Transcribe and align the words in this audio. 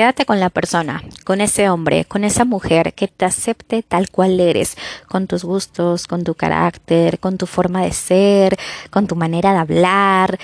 quédate 0.00 0.24
con 0.24 0.40
la 0.40 0.48
persona, 0.48 1.02
con 1.24 1.42
ese 1.42 1.68
hombre, 1.68 2.06
con 2.06 2.24
esa 2.24 2.46
mujer 2.46 2.94
que 2.94 3.06
te 3.06 3.26
acepte 3.26 3.82
tal 3.82 4.08
cual 4.08 4.40
eres, 4.40 4.78
con 5.06 5.26
tus 5.26 5.44
gustos, 5.44 6.06
con 6.06 6.24
tu 6.24 6.34
carácter, 6.34 7.18
con 7.18 7.36
tu 7.36 7.44
forma 7.44 7.82
de 7.82 7.92
ser, 7.92 8.56
con 8.88 9.06
tu 9.06 9.14
manera 9.14 9.52
de 9.52 9.58
hablar, 9.58 10.38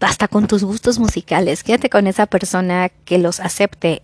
hasta 0.00 0.26
con 0.26 0.48
tus 0.48 0.64
gustos 0.64 0.98
musicales. 0.98 1.62
Quédate 1.62 1.88
con 1.88 2.08
esa 2.08 2.26
persona 2.26 2.88
que 2.88 3.18
los 3.18 3.38
acepte 3.38 4.02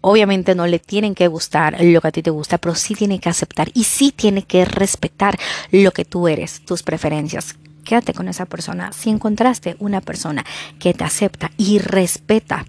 obviamente 0.00 0.56
no 0.56 0.66
le 0.66 0.80
tienen 0.80 1.14
que 1.14 1.28
gustar 1.28 1.76
lo 1.80 2.00
que 2.00 2.08
a 2.08 2.10
ti 2.10 2.24
te 2.24 2.30
gusta, 2.30 2.58
pero 2.58 2.74
sí 2.74 2.96
tiene 2.96 3.20
que 3.20 3.28
aceptar 3.28 3.70
y 3.72 3.84
sí 3.84 4.10
tiene 4.10 4.42
que 4.42 4.64
respetar 4.64 5.38
lo 5.70 5.92
que 5.92 6.04
tú 6.04 6.26
eres, 6.26 6.64
tus 6.64 6.82
preferencias. 6.82 7.54
Quédate 7.84 8.14
con 8.14 8.26
esa 8.26 8.46
persona. 8.46 8.92
Si 8.92 9.10
encontraste 9.10 9.76
una 9.78 10.00
persona 10.00 10.44
que 10.80 10.92
te 10.92 11.04
acepta 11.04 11.52
y 11.56 11.78
respeta 11.78 12.66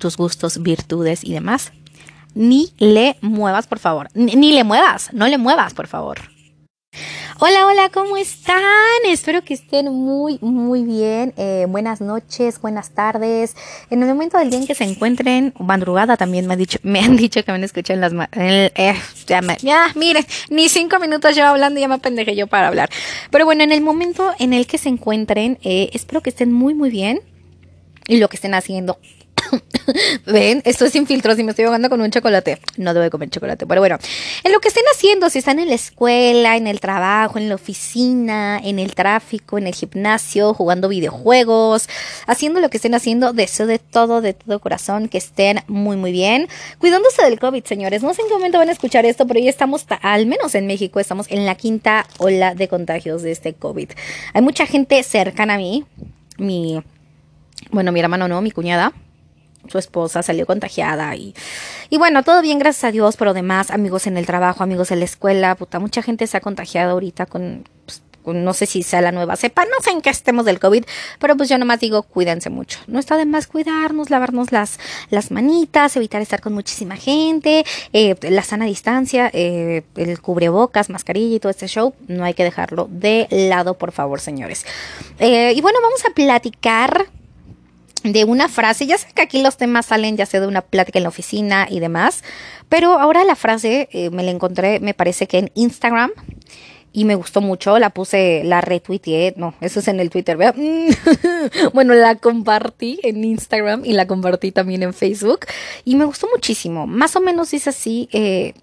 tus 0.00 0.16
gustos, 0.16 0.60
virtudes 0.60 1.22
y 1.22 1.32
demás, 1.32 1.72
ni 2.34 2.72
le 2.78 3.16
muevas, 3.20 3.68
por 3.68 3.78
favor. 3.78 4.08
Ni, 4.14 4.52
le 4.52 4.64
muevas, 4.64 5.12
no 5.12 5.28
le 5.28 5.38
muevas, 5.38 5.74
por 5.74 5.86
favor. 5.86 6.18
Hola, 7.38 7.66
hola, 7.66 7.88
¿cómo 7.90 8.16
están? 8.16 8.60
Espero 9.06 9.42
que 9.42 9.54
estén 9.54 9.90
muy, 9.90 10.38
muy 10.42 10.84
bien. 10.84 11.32
Eh, 11.36 11.66
buenas 11.68 12.00
noches, 12.00 12.60
buenas 12.60 12.90
tardes. 12.90 13.56
En 13.88 14.02
el 14.02 14.08
momento 14.08 14.36
del 14.36 14.50
día 14.50 14.58
en 14.58 14.66
que 14.66 14.74
se 14.74 14.84
encuentren, 14.84 15.54
madrugada 15.58 16.16
también 16.16 16.46
me, 16.46 16.54
ha 16.54 16.56
dicho, 16.56 16.78
me 16.82 17.00
han 17.00 17.16
dicho 17.16 17.42
que 17.42 17.52
me 17.52 17.64
escuchan 17.64 18.00
las... 18.00 18.12
Eh, 18.32 18.94
ya, 19.26 19.40
ya, 19.62 19.92
miren, 19.94 20.26
ni 20.50 20.68
cinco 20.68 20.98
minutos 20.98 21.34
llevo 21.34 21.48
hablando 21.48 21.78
y 21.78 21.82
ya 21.82 21.88
me 21.88 21.98
pendejé 21.98 22.36
yo 22.36 22.46
para 22.46 22.68
hablar. 22.68 22.90
Pero 23.30 23.46
bueno, 23.46 23.62
en 23.64 23.72
el 23.72 23.80
momento 23.80 24.32
en 24.38 24.52
el 24.52 24.66
que 24.66 24.76
se 24.76 24.90
encuentren, 24.90 25.58
eh, 25.62 25.90
espero 25.94 26.20
que 26.20 26.30
estén 26.30 26.52
muy, 26.52 26.74
muy 26.74 26.90
bien. 26.90 27.22
Y 28.06 28.16
lo 28.16 28.28
que 28.28 28.36
estén 28.36 28.54
haciendo, 28.54 28.98
Ven, 30.26 30.62
esto 30.64 30.84
es 30.84 30.92
sin 30.92 31.06
filtros 31.06 31.38
y 31.38 31.44
me 31.44 31.50
estoy 31.50 31.64
ahogando 31.64 31.88
con 31.88 32.00
un 32.00 32.10
chocolate. 32.10 32.60
No 32.76 32.94
debo 32.94 33.10
comer 33.10 33.30
chocolate, 33.30 33.66
pero 33.66 33.80
bueno. 33.80 33.98
En 34.44 34.52
lo 34.52 34.60
que 34.60 34.68
estén 34.68 34.84
haciendo, 34.92 35.30
si 35.30 35.38
están 35.38 35.58
en 35.58 35.68
la 35.68 35.74
escuela, 35.74 36.56
en 36.56 36.66
el 36.66 36.80
trabajo, 36.80 37.38
en 37.38 37.48
la 37.48 37.54
oficina, 37.54 38.60
en 38.62 38.78
el 38.78 38.94
tráfico, 38.94 39.58
en 39.58 39.66
el 39.66 39.74
gimnasio, 39.74 40.54
jugando 40.54 40.88
videojuegos, 40.88 41.88
haciendo 42.26 42.60
lo 42.60 42.70
que 42.70 42.78
estén 42.78 42.94
haciendo, 42.94 43.32
deseo 43.32 43.66
de 43.66 43.78
todo, 43.78 44.20
de 44.20 44.34
todo 44.34 44.60
corazón 44.60 45.08
que 45.08 45.18
estén 45.18 45.60
muy, 45.66 45.96
muy 45.96 46.12
bien. 46.12 46.48
Cuidándose 46.78 47.22
del 47.22 47.38
COVID, 47.38 47.64
señores. 47.64 48.02
No 48.02 48.14
sé 48.14 48.22
en 48.22 48.28
qué 48.28 48.34
momento 48.34 48.58
van 48.58 48.68
a 48.68 48.72
escuchar 48.72 49.04
esto, 49.06 49.26
pero 49.26 49.40
ya 49.40 49.50
estamos, 49.50 49.86
al 50.02 50.26
menos 50.26 50.54
en 50.54 50.66
México, 50.66 51.00
estamos 51.00 51.26
en 51.30 51.46
la 51.46 51.54
quinta 51.54 52.06
ola 52.18 52.54
de 52.54 52.68
contagios 52.68 53.22
de 53.22 53.32
este 53.32 53.54
COVID. 53.54 53.90
Hay 54.34 54.42
mucha 54.42 54.66
gente 54.66 55.02
cercana 55.02 55.54
a 55.54 55.58
mí. 55.58 55.84
Mi, 56.38 56.82
bueno, 57.70 57.92
mi 57.92 58.00
hermano 58.00 58.28
no, 58.28 58.40
mi 58.40 58.50
cuñada 58.50 58.92
su 59.68 59.78
esposa 59.78 60.22
salió 60.22 60.46
contagiada 60.46 61.14
y, 61.16 61.34
y 61.88 61.98
bueno, 61.98 62.22
todo 62.22 62.42
bien, 62.42 62.58
gracias 62.58 62.84
a 62.84 62.92
Dios, 62.92 63.16
pero 63.16 63.32
además 63.32 63.70
amigos 63.70 64.06
en 64.06 64.16
el 64.16 64.26
trabajo, 64.26 64.62
amigos 64.62 64.90
en 64.90 65.00
la 65.00 65.04
escuela, 65.04 65.54
puta, 65.54 65.78
mucha 65.78 66.02
gente 66.02 66.26
se 66.26 66.36
ha 66.36 66.40
contagiado 66.40 66.92
ahorita 66.92 67.26
con, 67.26 67.64
pues, 67.84 68.02
no 68.24 68.54
sé 68.54 68.66
si 68.66 68.82
sea 68.82 69.00
la 69.00 69.12
nueva 69.12 69.36
cepa, 69.36 69.64
no 69.64 69.82
sé 69.82 69.90
en 69.90 70.00
qué 70.00 70.10
estemos 70.10 70.44
del 70.44 70.60
COVID, 70.60 70.84
pero 71.18 71.36
pues 71.36 71.48
yo 71.48 71.58
nomás 71.58 71.80
digo, 71.80 72.02
cuídense 72.02 72.50
mucho. 72.50 72.78
No 72.86 72.98
está 72.98 73.16
de 73.16 73.26
más 73.26 73.46
cuidarnos, 73.46 74.10
lavarnos 74.10 74.52
las, 74.52 74.78
las 75.10 75.30
manitas, 75.30 75.96
evitar 75.96 76.20
estar 76.20 76.40
con 76.40 76.52
muchísima 76.52 76.96
gente, 76.96 77.64
eh, 77.92 78.14
la 78.22 78.42
sana 78.42 78.66
distancia, 78.66 79.30
eh, 79.32 79.82
el 79.96 80.20
cubrebocas, 80.20 80.90
mascarilla 80.90 81.36
y 81.36 81.40
todo 81.40 81.50
este 81.50 81.66
show, 81.66 81.94
no 82.08 82.24
hay 82.24 82.34
que 82.34 82.44
dejarlo 82.44 82.88
de 82.90 83.26
lado, 83.30 83.74
por 83.74 83.92
favor, 83.92 84.20
señores. 84.20 84.66
Eh, 85.18 85.52
y 85.54 85.60
bueno, 85.60 85.78
vamos 85.82 86.04
a 86.04 86.10
platicar 86.10 87.06
de 88.02 88.24
una 88.24 88.48
frase, 88.48 88.86
ya 88.86 88.96
sé 88.98 89.08
que 89.14 89.22
aquí 89.22 89.42
los 89.42 89.56
temas 89.56 89.86
salen 89.86 90.16
ya 90.16 90.26
sea 90.26 90.40
de 90.40 90.46
una 90.46 90.62
plática 90.62 90.98
en 90.98 91.02
la 91.04 91.08
oficina 91.08 91.66
y 91.70 91.80
demás, 91.80 92.24
pero 92.68 92.98
ahora 92.98 93.24
la 93.24 93.36
frase 93.36 93.88
eh, 93.92 94.10
me 94.10 94.22
la 94.22 94.30
encontré, 94.30 94.80
me 94.80 94.94
parece 94.94 95.26
que 95.26 95.38
en 95.38 95.50
Instagram 95.54 96.10
y 96.92 97.04
me 97.04 97.14
gustó 97.14 97.40
mucho, 97.40 97.78
la 97.78 97.90
puse, 97.90 98.42
la 98.44 98.60
retuiteé, 98.60 99.34
no, 99.36 99.54
eso 99.60 99.80
es 99.80 99.88
en 99.88 100.00
el 100.00 100.10
Twitter, 100.10 100.36
¿vea? 100.36 100.54
bueno, 101.72 101.94
la 101.94 102.16
compartí 102.16 102.98
en 103.02 103.22
Instagram 103.22 103.84
y 103.84 103.92
la 103.92 104.06
compartí 104.06 104.50
también 104.50 104.82
en 104.82 104.94
Facebook 104.94 105.40
y 105.84 105.96
me 105.96 106.04
gustó 106.04 106.26
muchísimo, 106.34 106.86
más 106.86 107.14
o 107.16 107.20
menos 107.20 107.50
dice 107.50 107.70
así, 107.70 108.08
eh, 108.12 108.54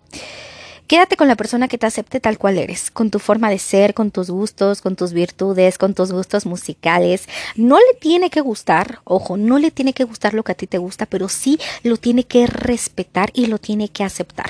Quédate 0.88 1.18
con 1.18 1.28
la 1.28 1.36
persona 1.36 1.68
que 1.68 1.78
te 1.78 1.86
acepte 1.86 2.22
tal 2.22 2.38
cual 2.38 2.58
eres, 2.58 2.92
con 2.92 3.12
tu 3.12 3.20
forma 3.20 3.50
de 3.50 3.60
ser, 3.60 3.94
con 3.94 4.10
tus 4.10 4.30
gustos, 4.30 4.82
con 4.82 4.96
tus 4.96 5.12
virtudes, 5.12 5.78
con 5.78 5.94
tus 5.94 6.14
gustos 6.14 6.46
musicales. 6.46 7.28
No 7.58 7.78
le 7.78 8.00
tiene 8.00 8.30
que 8.30 8.40
gustar, 8.40 9.00
ojo, 9.04 9.36
no 9.36 9.60
le 9.60 9.70
tiene 9.70 9.92
que 9.92 10.06
gustar 10.06 10.34
lo 10.34 10.44
que 10.44 10.54
a 10.54 10.56
ti 10.56 10.66
te 10.66 10.78
gusta, 10.78 11.06
pero 11.06 11.28
sí 11.28 11.60
lo 11.84 11.98
tiene 11.98 12.24
que 12.24 12.48
respetar 12.48 13.32
y 13.34 13.48
lo 13.48 13.58
tiene 13.58 13.90
que 13.90 14.06
aceptar. 14.06 14.50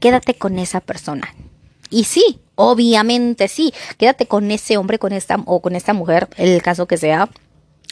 Quédate 0.00 0.34
con 0.34 0.58
esa 0.58 0.80
persona. 0.80 1.32
Y 1.88 2.02
sí, 2.02 2.40
obviamente 2.56 3.46
sí, 3.46 3.72
quédate 3.96 4.26
con 4.26 4.50
ese 4.50 4.78
hombre, 4.78 4.98
con 4.98 5.12
esta 5.12 5.36
o 5.44 5.60
con 5.60 5.76
esta 5.76 5.92
mujer, 5.92 6.28
el 6.36 6.62
caso 6.62 6.86
que 6.86 6.96
sea 6.96 7.28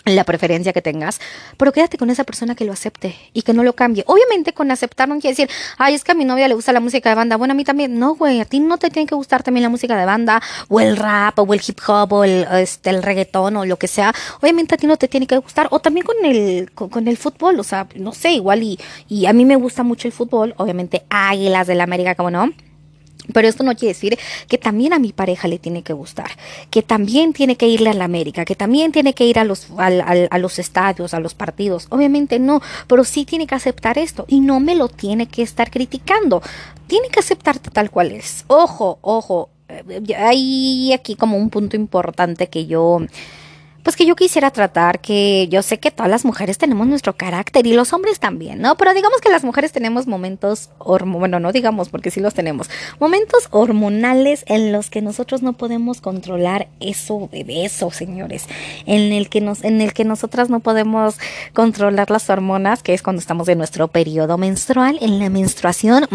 la 0.05 0.25
preferencia 0.25 0.73
que 0.73 0.83
tengas, 0.83 1.21
pero 1.57 1.73
quédate 1.73 1.97
con 1.97 2.11
esa 2.11 2.25
persona 2.25 2.55
que 2.55 2.65
lo 2.65 2.73
acepte 2.73 3.17
y 3.33 3.43
que 3.43 3.55
no 3.55 3.63
lo 3.63 3.73
cambie. 3.73 4.05
Obviamente 4.07 4.53
con 4.53 4.71
aceptar 4.71 5.09
no 5.09 5.15
quiere 5.15 5.31
decir, 5.31 5.49
ay, 5.79 5.95
es 5.95 6.05
que 6.05 6.13
a 6.13 6.15
mi 6.15 6.25
novia 6.25 6.47
le 6.49 6.55
gusta 6.55 6.73
la 6.73 6.81
música 6.81 7.09
de 7.09 7.15
banda. 7.15 7.37
Bueno, 7.37 7.53
a 7.53 7.55
mí 7.55 7.65
también. 7.65 7.99
No, 7.99 8.15
güey, 8.15 8.41
a 8.41 8.45
ti 8.45 8.61
no 8.61 8.79
te 8.79 8.91
tiene 8.91 9.07
que 9.07 9.15
gustar 9.15 9.43
también 9.43 9.63
la 9.63 9.69
música 9.69 9.97
de 9.97 10.05
banda 10.05 10.43
o 10.69 10.81
el 10.81 10.97
rap 10.97 11.39
o 11.39 11.55
el 11.55 11.61
hip 11.67 11.79
hop 11.87 12.13
o 12.13 12.25
el, 12.25 12.47
este, 12.53 13.01
reggaetón 13.01 13.57
o 13.57 13.65
lo 13.65 13.79
que 13.79 13.89
sea. 13.89 14.13
Obviamente 14.41 14.75
a 14.75 14.79
ti 14.79 14.87
no 14.87 14.97
te 14.97 15.09
tiene 15.09 15.27
que 15.27 15.37
gustar. 15.39 15.69
O 15.71 15.81
también 15.81 16.05
con 16.05 16.17
el, 16.25 16.71
con, 16.73 17.09
el 17.09 17.17
fútbol, 17.17 17.59
o 17.59 17.65
sea, 17.65 17.87
no 17.97 18.13
sé, 18.13 18.33
igual 18.33 18.63
y, 18.63 18.79
y 19.09 19.27
a 19.27 19.33
mí 19.33 19.45
me 19.45 19.57
gusta 19.57 19.83
mucho 19.83 20.09
el 20.09 20.13
fútbol. 20.13 20.55
Obviamente 20.59 21.05
Águilas 21.09 21.67
de 21.67 21.75
la 21.75 21.85
América, 21.85 22.15
como 22.15 22.31
no 22.31 22.51
pero 23.33 23.49
esto 23.49 23.63
no 23.63 23.75
quiere 23.75 23.95
decir 23.95 24.19
que 24.49 24.59
también 24.59 24.93
a 24.93 24.99
mi 24.99 25.13
pareja 25.13 25.49
le 25.49 25.59
tiene 25.59 25.83
que 25.83 25.93
gustar, 25.93 26.31
que 26.71 26.83
también 26.83 27.33
tiene 27.33 27.57
que 27.57 27.67
irle 27.67 27.91
a 27.91 27.95
la 27.95 28.05
América, 28.05 28.45
que 28.45 28.55
también 28.55 28.93
tiene 28.93 29.15
que 29.15 29.27
ir 29.27 29.39
a 29.39 29.45
los, 29.45 29.69
a, 29.79 30.39
los 30.39 30.59
estadios, 30.59 31.15
a 31.15 31.21
los 31.21 31.35
partidos. 31.35 31.87
Obviamente 31.91 32.39
no, 32.39 32.61
pero 32.87 33.05
sí 33.05 33.25
tiene 33.25 33.47
que 33.47 33.55
aceptar 33.55 33.99
esto 33.99 34.25
y 34.29 34.41
no 34.41 34.61
me 34.61 34.75
lo 34.75 34.89
tiene 34.89 35.27
que 35.27 35.43
estar 35.43 35.71
criticando. 35.71 36.43
Tiene 36.87 37.09
que 37.09 37.21
aceptarte 37.21 37.71
tal 37.71 37.91
cual 37.91 38.13
es. 38.13 38.45
Ojo, 38.47 38.99
ojo, 39.01 39.49
eh, 39.69 40.15
hay 40.19 40.93
aquí 40.93 41.17
como 41.17 41.39
un 41.39 41.49
punto 41.49 41.77
importante 41.77 42.49
que 42.49 42.67
yo 42.67 43.01
pues 43.85 43.97
que 43.97 44.07
yo 44.07 44.17
quisiera 44.17 44.51
tratar, 44.51 45.01
que 45.01 45.47
yo 45.49 45.63
sé 45.63 45.79
que 45.79 45.91
todas 45.91 46.11
las 46.11 46.25
mujeres 46.25 46.59
tenemos 46.59 46.87
nuestro 46.87 47.13
carácter 47.13 47.67
y 47.67 47.75
los 47.75 47.93
hombres 47.93 48.19
también, 48.19 48.61
¿no? 48.61 48.77
Pero 48.77 48.95
digamos 48.95 49.21
que 49.21 49.29
las 49.29 49.45
mujeres 49.45 49.73
tenemos 49.73 50.07
momentos, 50.07 50.71
bueno, 50.81 51.39
no 51.39 51.53
digamos 51.53 51.91
porque 51.91 52.11
sí 52.11 52.19
los 52.19 52.35
tenemos, 52.35 52.71
momentos 52.99 53.49
hormonales 53.51 54.45
en 54.49 54.73
los 54.73 54.89
que 54.89 55.03
nosotros 55.03 55.43
no 55.43 55.53
podemos 55.53 56.01
controlar 56.01 56.69
eso 56.81 57.29
de 57.31 57.45
eso, 57.65 57.91
señores, 57.91 58.47
en 58.87 59.13
el 59.13 59.29
que 59.29 59.43
nos, 59.43 59.63
en 59.63 59.83
el 59.83 59.93
que 59.93 60.05
nosotras 60.05 60.49
no 60.49 60.61
podemos 60.61 61.19
controlar 61.53 62.11
las 62.11 62.31
hormonas, 62.31 62.83
que 62.83 62.95
es 62.95 63.03
cuando 63.03 63.21
estamos 63.21 63.49
en 63.49 63.59
nuestro 63.59 63.89
periodo 63.89 64.39
menstrual, 64.39 64.99
en 65.03 65.19
la 65.19 65.29
menstruación 65.29 66.09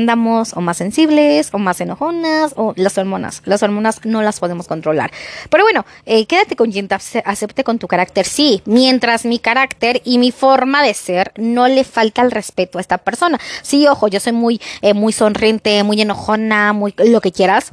andamos 0.00 0.52
o 0.54 0.60
más 0.60 0.78
sensibles 0.78 1.50
o 1.52 1.58
más 1.58 1.80
enojonas 1.80 2.54
o 2.56 2.72
las 2.76 2.98
hormonas. 2.98 3.42
Las 3.44 3.62
hormonas 3.62 4.00
no 4.04 4.22
las 4.22 4.40
podemos 4.40 4.66
controlar. 4.66 5.10
Pero 5.48 5.64
bueno, 5.64 5.84
eh, 6.06 6.26
quédate 6.26 6.56
con 6.56 6.70
quien 6.70 6.88
te 6.88 6.94
acepte 6.94 7.64
con 7.64 7.78
tu 7.78 7.86
carácter. 7.86 8.26
Sí, 8.26 8.62
mientras 8.64 9.24
mi 9.24 9.38
carácter 9.38 10.00
y 10.04 10.18
mi 10.18 10.32
forma 10.32 10.82
de 10.82 10.94
ser 10.94 11.32
no 11.36 11.68
le 11.68 11.84
falta 11.84 12.22
el 12.22 12.30
respeto 12.30 12.78
a 12.78 12.80
esta 12.80 12.98
persona. 12.98 13.38
Sí, 13.62 13.86
ojo, 13.86 14.08
yo 14.08 14.20
soy 14.20 14.32
muy, 14.32 14.60
eh, 14.82 14.94
muy 14.94 15.12
sonriente, 15.12 15.82
muy 15.84 16.00
enojona, 16.00 16.72
muy 16.72 16.94
lo 16.98 17.20
que 17.20 17.32
quieras 17.32 17.72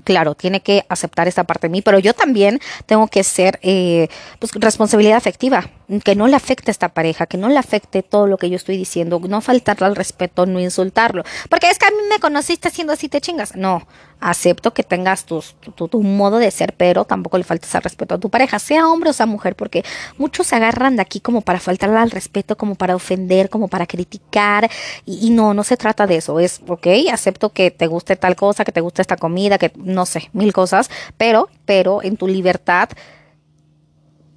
claro, 0.00 0.34
tiene 0.34 0.60
que 0.60 0.84
aceptar 0.88 1.28
esta 1.28 1.44
parte 1.44 1.68
de 1.68 1.72
mí, 1.72 1.82
pero 1.82 1.98
yo 1.98 2.14
también 2.14 2.60
tengo 2.86 3.06
que 3.06 3.22
ser 3.22 3.58
eh, 3.62 4.08
pues, 4.38 4.52
responsabilidad 4.54 5.16
afectiva, 5.16 5.70
que 6.04 6.14
no 6.14 6.28
le 6.28 6.36
afecte 6.36 6.70
a 6.70 6.72
esta 6.72 6.90
pareja, 6.90 7.26
que 7.26 7.36
no 7.36 7.48
le 7.48 7.58
afecte 7.58 8.02
todo 8.02 8.26
lo 8.26 8.38
que 8.38 8.48
yo 8.48 8.56
estoy 8.56 8.76
diciendo, 8.76 9.20
no 9.28 9.40
faltarle 9.40 9.86
al 9.86 9.96
respeto, 9.96 10.46
no 10.46 10.60
insultarlo, 10.60 11.24
porque 11.48 11.68
es 11.68 11.78
que 11.78 11.86
a 11.86 11.90
mí 11.90 11.96
me 12.08 12.20
conociste 12.20 12.68
haciendo 12.68 12.92
así, 12.92 13.08
te 13.08 13.20
chingas. 13.20 13.56
No, 13.56 13.86
acepto 14.20 14.72
que 14.72 14.82
tengas 14.82 15.24
tu, 15.24 15.42
tu, 15.74 16.02
modo 16.02 16.38
de 16.38 16.50
ser, 16.50 16.74
pero 16.76 17.04
tampoco 17.04 17.38
le 17.38 17.44
faltes 17.44 17.74
al 17.74 17.82
respeto 17.82 18.14
a 18.14 18.18
tu 18.18 18.30
pareja, 18.30 18.58
sea 18.58 18.86
hombre 18.86 19.10
o 19.10 19.12
sea 19.12 19.26
mujer, 19.26 19.56
porque 19.56 19.84
muchos 20.18 20.46
se 20.46 20.56
agarran 20.56 20.96
de 20.96 21.02
aquí 21.02 21.20
como 21.20 21.40
para 21.40 21.58
faltarle 21.58 21.98
al 21.98 22.10
respeto, 22.10 22.56
como 22.56 22.74
para 22.74 22.94
ofender, 22.94 23.48
como 23.48 23.68
para 23.68 23.86
criticar, 23.86 24.70
y, 25.06 25.26
y 25.26 25.30
no, 25.30 25.54
no 25.54 25.64
se 25.64 25.76
trata 25.76 26.06
de 26.06 26.16
eso, 26.16 26.38
es, 26.38 26.60
ok, 26.68 26.86
acepto 27.12 27.50
que 27.50 27.70
te 27.70 27.86
guste 27.86 28.16
tal 28.16 28.36
cosa, 28.36 28.64
que 28.64 28.72
te 28.72 28.80
guste 28.80 29.02
esta 29.02 29.16
comida, 29.16 29.58
que 29.58 29.72
no 29.76 30.06
sé, 30.06 30.28
mil 30.32 30.52
cosas, 30.52 30.90
pero, 31.16 31.48
pero 31.64 32.02
en 32.02 32.16
tu 32.16 32.28
libertad 32.28 32.90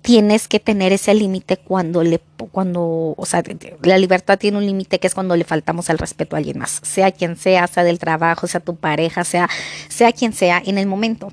tienes 0.04 0.48
que 0.50 0.60
tener 0.60 0.92
ese 0.92 1.16
límite 1.16 1.58
cuando 1.58 2.04
le, 2.04 2.20
cuando, 2.52 3.16
o 3.18 3.26
sea, 3.26 3.42
la 3.82 3.98
libertad 3.98 4.38
tiene 4.38 4.58
un 4.58 4.66
límite 4.66 5.00
que 5.00 5.08
es 5.08 5.16
cuando 5.16 5.36
le 5.36 5.46
faltamos 5.46 5.90
el 5.90 5.98
respeto 5.98 6.36
a 6.36 6.40
alguien 6.40 6.60
más, 6.60 6.82
sea 6.84 7.12
quien 7.12 7.38
sea, 7.38 7.66
sea 7.68 7.84
del 7.84 8.00
trabajo, 8.00 8.46
sea 8.46 8.60
tu 8.60 8.76
pareja, 8.76 9.24
sea, 9.24 9.50
sea 9.88 10.12
quien 10.12 10.34
sea, 10.34 10.62
en 10.64 10.78
el 10.78 10.88
momento 10.88 11.32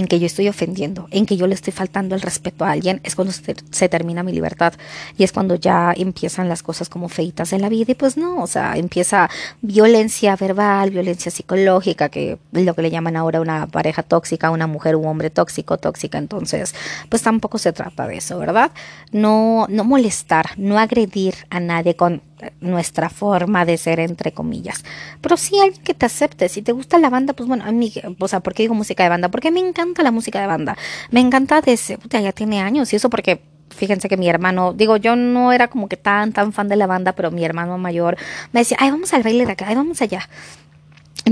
en 0.00 0.08
que 0.08 0.18
yo 0.18 0.26
estoy 0.26 0.48
ofendiendo, 0.48 1.08
en 1.10 1.26
que 1.26 1.36
yo 1.36 1.46
le 1.46 1.54
estoy 1.54 1.72
faltando 1.72 2.14
el 2.14 2.22
respeto 2.22 2.64
a 2.64 2.70
alguien, 2.70 3.00
es 3.04 3.14
cuando 3.14 3.32
se, 3.32 3.88
termina 3.88 4.22
mi 4.22 4.32
libertad 4.32 4.72
y 5.18 5.24
es 5.24 5.32
cuando 5.32 5.56
ya 5.56 5.92
empiezan 5.94 6.48
las 6.48 6.62
cosas 6.62 6.88
como 6.88 7.08
feitas 7.08 7.52
en 7.52 7.60
la 7.60 7.68
vida 7.68 7.92
y 7.92 7.94
pues 7.94 8.16
no, 8.16 8.42
o 8.42 8.46
sea, 8.46 8.76
empieza 8.76 9.28
violencia 9.60 10.36
verbal, 10.36 10.90
violencia 10.90 11.30
psicológica, 11.30 12.08
que 12.08 12.38
es 12.52 12.64
lo 12.64 12.74
que 12.74 12.82
le 12.82 12.90
llaman 12.90 13.16
ahora 13.16 13.42
una 13.42 13.66
pareja 13.66 14.02
tóxica, 14.02 14.50
una 14.50 14.66
mujer 14.66 14.96
u 14.96 15.06
hombre 15.06 15.28
tóxico, 15.28 15.76
tóxica, 15.76 16.16
entonces 16.16 16.74
pues 17.10 17.22
tampoco 17.22 17.58
se 17.58 17.72
trata 17.72 18.06
de 18.06 18.16
eso, 18.16 18.38
¿verdad? 18.38 18.70
No, 19.12 19.66
no 19.68 19.84
molestar, 19.84 20.46
no 20.56 20.78
agredir 20.78 21.34
a 21.50 21.60
nadie 21.60 21.94
con 21.94 22.22
nuestra 22.60 23.08
forma 23.10 23.64
de 23.64 23.76
ser, 23.76 24.00
entre 24.00 24.32
comillas. 24.32 24.84
Pero 25.20 25.36
sí 25.36 25.58
alguien 25.58 25.82
que 25.82 25.94
te 25.94 26.06
acepte. 26.06 26.48
Si 26.48 26.62
te 26.62 26.72
gusta 26.72 26.98
la 26.98 27.10
banda, 27.10 27.32
pues 27.32 27.48
bueno, 27.48 27.64
a 27.64 27.72
mí, 27.72 27.92
o 28.18 28.28
sea, 28.28 28.40
¿por 28.40 28.54
qué 28.54 28.64
digo 28.64 28.74
música 28.74 29.02
de 29.02 29.08
banda? 29.08 29.28
Porque 29.28 29.50
me 29.50 29.60
encanta 29.60 30.02
la 30.02 30.10
música 30.10 30.40
de 30.40 30.46
banda. 30.46 30.76
Me 31.10 31.20
encanta 31.20 31.60
desde, 31.60 31.98
puta, 31.98 32.20
ya 32.20 32.32
tiene 32.32 32.60
años. 32.60 32.92
Y 32.92 32.96
eso 32.96 33.10
porque 33.10 33.42
fíjense 33.74 34.08
que 34.08 34.16
mi 34.16 34.28
hermano, 34.28 34.72
digo, 34.72 34.96
yo 34.96 35.16
no 35.16 35.52
era 35.52 35.68
como 35.68 35.88
que 35.88 35.96
tan, 35.96 36.32
tan 36.32 36.52
fan 36.52 36.68
de 36.68 36.76
la 36.76 36.86
banda, 36.86 37.12
pero 37.12 37.30
mi 37.30 37.44
hermano 37.44 37.78
mayor 37.78 38.16
me 38.52 38.60
decía, 38.60 38.76
ay, 38.80 38.90
vamos 38.90 39.12
al 39.14 39.22
baile 39.22 39.46
de 39.46 39.52
acá, 39.52 39.66
ay, 39.68 39.74
vamos 39.74 40.02
allá. 40.02 40.28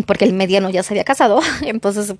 Porque 0.06 0.25
el 0.25 0.32
mediano 0.32 0.70
ya 0.70 0.82
se 0.82 0.94
había 0.94 1.04
casado, 1.04 1.40
entonces 1.62 2.14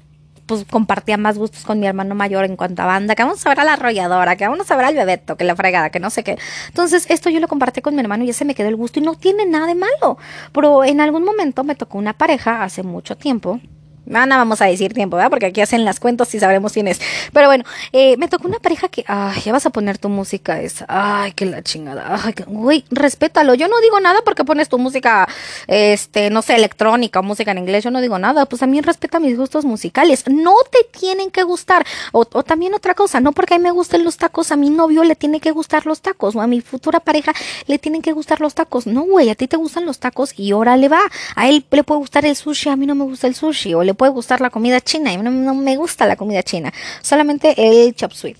pues 0.49 0.65
compartía 0.69 1.17
más 1.17 1.39
gustos 1.39 1.63
con 1.63 1.79
mi 1.79 1.87
hermano 1.87 2.17
mayor 2.17 2.45
en 2.45 2.57
cuanto 2.57 2.83
a 2.83 2.87
banda, 2.87 3.15
que 3.15 3.23
vamos 3.23 3.45
a 3.47 3.49
ver 3.51 3.61
a 3.61 3.65
la 3.65 3.75
arrolladora, 3.75 4.35
que 4.35 4.49
vamos 4.49 4.69
a 4.69 4.77
ver 4.77 4.87
al 4.87 4.95
bebeto, 4.95 5.37
que 5.37 5.45
la 5.45 5.55
fregada, 5.55 5.91
que 5.91 6.01
no 6.01 6.11
sé 6.11 6.25
qué. 6.25 6.39
Entonces, 6.67 7.07
esto 7.09 7.31
yo 7.31 7.39
lo 7.39 7.47
compartí 7.47 7.81
con 7.81 7.95
mi 7.95 8.01
hermano 8.01 8.25
y 8.25 8.31
ese 8.31 8.45
me 8.45 8.57
quedó 8.57 8.69
el 8.69 8.77
gusto 8.77 8.99
y 8.99 9.03
no 9.03 9.15
tiene 9.15 9.47
nada 9.47 9.67
de 9.67 9.77
malo. 9.77 10.19
Pero 10.53 10.83
en 10.83 11.01
algún 11.01 11.23
momento 11.23 11.63
me 11.63 11.77
tocó 11.77 11.99
una 11.99 12.15
pareja 12.15 12.65
hace 12.65 12.83
mucho 12.83 13.17
tiempo 13.17 13.61
no 14.09 14.37
vamos 14.37 14.61
a 14.61 14.67
decir 14.67 14.95
tiempo, 14.95 15.17
¿verdad? 15.17 15.31
Porque 15.31 15.47
aquí 15.47 15.61
hacen 15.61 15.85
las 15.85 16.01
cuentas 16.01 16.35
y 16.35 16.41
sabremos 16.41 16.73
quién 16.73 16.89
es. 16.89 17.01
Pero 17.33 17.47
bueno, 17.49 17.65
eh, 17.93 18.17
me 18.17 18.29
tocó 18.29 18.49
una 18.49 18.59
pareja 18.59 18.89
que, 18.89 19.05
ay, 19.07 19.41
ya 19.43 19.53
vas 19.53 19.67
a 19.67 19.71
poner 19.71 19.99
tu 19.99 20.09
música 20.09 20.61
esa. 20.61 20.87
Ay, 20.89 21.33
qué 21.33 21.47
la 21.47 21.63
chingada. 21.63 22.21
Ay, 22.25 22.35
güey, 22.47 22.85
respétalo. 22.91 23.55
Yo 23.55 23.69
no 23.69 23.81
digo 23.81 24.01
nada 24.01 24.21
porque 24.25 24.45
pones 24.45 24.69
tu 24.69 24.79
música, 24.79 25.29
este, 25.67 26.31
no 26.31 26.43
sé, 26.43 26.57
electrónica 26.57 27.21
o 27.21 27.23
música 27.23 27.51
en 27.51 27.59
inglés. 27.59 27.85
Yo 27.85 27.91
no 27.91 28.01
digo 28.01 28.19
nada. 28.19 28.47
Pues 28.47 28.61
también 28.61 28.85
respeta 28.85 29.21
mis 29.21 29.37
gustos 29.37 29.65
musicales. 29.65 30.25
No 30.29 30.55
te 30.71 30.79
tienen 30.99 31.31
que 31.31 31.43
gustar. 31.43 31.85
O, 32.13 32.27
o 32.33 32.43
también 32.43 32.75
otra 32.75 32.95
cosa, 32.95 33.21
no 33.21 33.33
porque 33.33 33.55
a 33.55 33.59
mí 33.59 33.65
me 33.65 33.71
gusten 33.71 34.05
los 34.05 34.17
tacos, 34.17 34.53
a 34.53 34.57
mi 34.57 34.71
novio 34.71 35.05
le 35.05 35.17
tiene 35.17 35.41
que 35.41 35.51
gustar 35.51 35.87
los 35.87 36.01
tacos. 36.01 36.35
O 36.37 36.41
a 36.41 36.47
mi 36.47 36.61
futura 36.61 37.01
pareja 37.01 37.33
le 37.67 37.79
tienen 37.79 38.03
que 38.03 38.13
gustar 38.13 38.41
los 38.41 38.55
tacos. 38.55 38.87
No, 38.87 39.03
güey, 39.03 39.31
a 39.31 39.35
ti 39.35 39.49
te 39.49 39.57
gustan 39.57 39.85
los 39.85 39.99
tacos 39.99 40.33
y 40.37 40.53
órale 40.53 40.89
va. 40.89 41.01
A 41.35 41.49
él 41.49 41.65
le 41.71 41.85
puede 41.85 41.99
gustar 41.99 42.25
el 42.25 42.37
sushi, 42.37 42.71
a 42.71 42.77
mí 42.77 42.87
no 42.87 42.95
me 42.95 43.05
gusta 43.05 43.27
el 43.27 43.35
sushi. 43.35 43.75
O 43.75 43.83
le 43.83 43.95
puede 43.99 44.13
gustar 44.13 44.41
la 44.41 44.49
comida 44.49 44.81
china 44.81 45.13
y 45.13 45.19
no, 45.19 45.55
me 45.55 45.77
gusta 45.77 46.07
la 46.07 46.17
comida 46.17 46.43
china, 46.43 46.73
solamente 47.03 47.55
el 47.59 47.95
chop 47.95 48.13
suey 48.13 48.35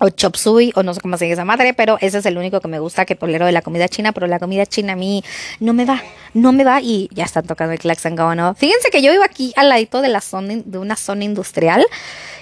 o 0.00 0.10
chop 0.10 0.36
suey 0.36 0.72
o 0.76 0.84
no 0.84 0.94
sé 0.94 1.00
cómo 1.00 1.16
se 1.16 1.24
dice 1.24 1.32
esa 1.32 1.44
madre, 1.44 1.74
pero 1.74 1.98
ese 2.00 2.18
es 2.18 2.26
el 2.26 2.38
único 2.38 2.60
que 2.60 2.68
me 2.68 2.78
gusta 2.78 3.04
que 3.04 3.16
tolero 3.16 3.46
de 3.46 3.52
la 3.52 3.62
comida 3.62 3.88
china, 3.88 4.12
pero 4.12 4.28
la 4.28 4.38
comida 4.38 4.64
china 4.64 4.92
a 4.92 4.96
mí 4.96 5.24
no 5.58 5.72
me 5.72 5.84
va, 5.84 6.00
no 6.34 6.52
me 6.52 6.62
va 6.62 6.80
y 6.80 7.08
ya 7.12 7.24
están 7.24 7.46
tocando 7.46 7.72
el 7.72 7.80
claxon 7.80 8.14
¿no? 8.14 8.54
Fíjense 8.54 8.90
que 8.90 9.02
yo 9.02 9.10
vivo 9.10 9.24
aquí 9.24 9.52
al 9.56 9.68
ladito 9.68 10.00
de 10.00 10.08
la 10.08 10.20
zona 10.20 10.62
de 10.64 10.78
una 10.78 10.94
zona 10.94 11.24
industrial 11.24 11.84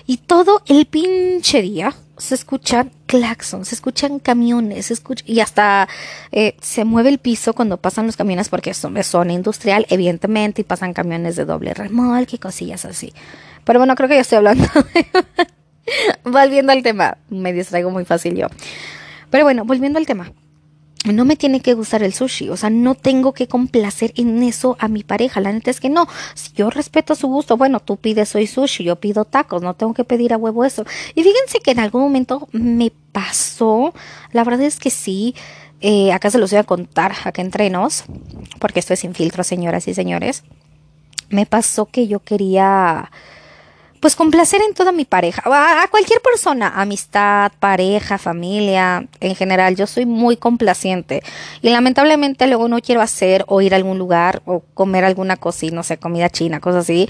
y 0.06 0.18
todo 0.18 0.62
el 0.66 0.84
pinche 0.84 1.62
día 1.62 1.94
se 2.18 2.34
escuchan 2.34 2.90
claxons, 3.06 3.68
se 3.68 3.74
escuchan 3.74 4.18
camiones, 4.18 4.86
se 4.86 4.94
escucha, 4.94 5.24
y 5.26 5.40
hasta 5.40 5.88
eh, 6.32 6.56
se 6.60 6.84
mueve 6.84 7.10
el 7.10 7.18
piso 7.18 7.52
cuando 7.52 7.76
pasan 7.76 8.06
los 8.06 8.16
camiones 8.16 8.48
porque 8.48 8.70
es 8.70 8.78
zona 9.02 9.32
industrial, 9.32 9.86
evidentemente, 9.90 10.62
y 10.62 10.64
pasan 10.64 10.94
camiones 10.94 11.36
de 11.36 11.44
doble 11.44 11.74
remolque 11.74 12.36
y 12.36 12.38
cosillas 12.38 12.84
así. 12.84 13.12
Pero 13.64 13.80
bueno, 13.80 13.94
creo 13.94 14.08
que 14.08 14.14
ya 14.14 14.20
estoy 14.22 14.38
hablando. 14.38 14.66
volviendo 16.24 16.72
al 16.72 16.82
tema, 16.82 17.18
me 17.28 17.52
distraigo 17.52 17.90
muy 17.90 18.04
fácil 18.04 18.36
yo. 18.36 18.48
Pero 19.30 19.44
bueno, 19.44 19.64
volviendo 19.64 19.98
al 19.98 20.06
tema 20.06 20.32
no 21.12 21.24
me 21.24 21.36
tiene 21.36 21.60
que 21.60 21.74
gustar 21.74 22.02
el 22.02 22.12
sushi, 22.12 22.48
o 22.48 22.56
sea, 22.56 22.70
no 22.70 22.94
tengo 22.94 23.32
que 23.32 23.48
complacer 23.48 24.12
en 24.16 24.42
eso 24.42 24.76
a 24.78 24.88
mi 24.88 25.02
pareja. 25.02 25.40
La 25.40 25.52
neta 25.52 25.70
es 25.70 25.80
que 25.80 25.88
no, 25.88 26.06
si 26.34 26.52
yo 26.54 26.70
respeto 26.70 27.14
su 27.14 27.28
gusto, 27.28 27.56
bueno, 27.56 27.80
tú 27.80 27.96
pides 27.96 28.28
soy 28.30 28.46
sushi, 28.46 28.84
yo 28.84 28.96
pido 28.96 29.24
tacos, 29.24 29.62
no 29.62 29.74
tengo 29.74 29.94
que 29.94 30.04
pedir 30.04 30.32
a 30.32 30.36
huevo 30.36 30.64
eso. 30.64 30.84
Y 31.14 31.22
fíjense 31.22 31.60
que 31.60 31.72
en 31.72 31.80
algún 31.80 32.02
momento 32.02 32.48
me 32.52 32.92
pasó, 33.12 33.94
la 34.32 34.44
verdad 34.44 34.62
es 34.62 34.78
que 34.78 34.90
sí, 34.90 35.34
eh, 35.80 36.12
acá 36.12 36.30
se 36.30 36.38
los 36.38 36.50
voy 36.50 36.58
a 36.58 36.64
contar, 36.64 37.12
acá 37.24 37.42
entre 37.42 37.70
nos, 37.70 38.04
porque 38.58 38.80
esto 38.80 38.94
es 38.94 39.00
sin 39.00 39.14
filtro, 39.14 39.44
señoras 39.44 39.88
y 39.88 39.94
señores. 39.94 40.42
Me 41.28 41.44
pasó 41.44 41.86
que 41.86 42.06
yo 42.06 42.20
quería 42.20 43.10
pues 44.06 44.14
complacer 44.14 44.60
en 44.62 44.72
toda 44.72 44.92
mi 44.92 45.04
pareja, 45.04 45.42
a, 45.46 45.88
cualquier 45.88 46.20
persona, 46.20 46.68
amistad, 46.76 47.50
pareja, 47.58 48.18
familia, 48.18 49.04
en 49.18 49.34
general, 49.34 49.74
yo 49.74 49.88
soy 49.88 50.06
muy 50.06 50.36
complaciente 50.36 51.24
y 51.60 51.70
lamentablemente 51.70 52.46
luego 52.46 52.68
no 52.68 52.80
quiero 52.80 53.00
hacer 53.00 53.44
o 53.48 53.60
ir 53.62 53.74
a 53.74 53.78
algún 53.78 53.98
lugar 53.98 54.42
o 54.46 54.62
comer 54.74 55.04
alguna 55.04 55.36
cocina, 55.36 55.74
no 55.74 55.82
sé, 55.82 55.96
comida 55.98 56.30
china, 56.30 56.60
cosas 56.60 56.84
así. 56.84 57.08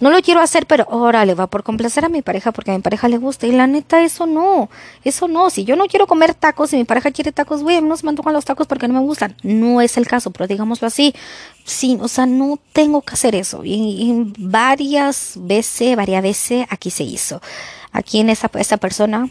No 0.00 0.10
lo 0.10 0.20
quiero 0.20 0.42
hacer, 0.42 0.66
pero 0.66 0.86
órale, 0.90 1.32
va 1.32 1.46
por 1.46 1.62
complacer 1.62 2.04
a 2.04 2.10
mi 2.10 2.20
pareja 2.20 2.52
porque 2.52 2.72
a 2.72 2.74
mi 2.74 2.82
pareja 2.82 3.08
le 3.08 3.16
gusta 3.16 3.46
y 3.46 3.52
la 3.52 3.66
neta 3.66 4.02
eso 4.02 4.26
no, 4.26 4.68
eso 5.02 5.28
no, 5.28 5.48
si 5.48 5.64
yo 5.64 5.76
no 5.76 5.86
quiero 5.86 6.06
comer 6.06 6.34
tacos 6.34 6.74
y 6.74 6.76
mi 6.76 6.84
pareja 6.84 7.10
quiere 7.10 7.32
tacos, 7.32 7.62
güey, 7.62 7.80
no 7.80 7.96
se 7.96 8.04
me 8.04 8.10
antojan 8.10 8.34
los 8.34 8.44
tacos 8.44 8.66
porque 8.66 8.86
no 8.86 8.92
me 8.92 9.00
gustan. 9.00 9.34
No 9.42 9.80
es 9.80 9.96
el 9.96 10.06
caso, 10.06 10.30
pero 10.30 10.46
digámoslo 10.46 10.88
así, 10.88 11.14
sí, 11.64 11.98
o 12.00 12.08
sea, 12.08 12.26
no 12.26 12.58
tengo 12.72 13.02
que 13.02 13.14
hacer 13.14 13.34
eso. 13.34 13.62
Y, 13.64 14.32
varias 14.38 15.34
veces, 15.40 15.96
varias 15.96 16.22
veces 16.22 16.33
aquí 16.70 16.90
se 16.90 17.04
hizo. 17.04 17.40
Aquí 17.92 18.20
en 18.20 18.30
esa, 18.30 18.50
esa 18.54 18.76
persona 18.76 19.30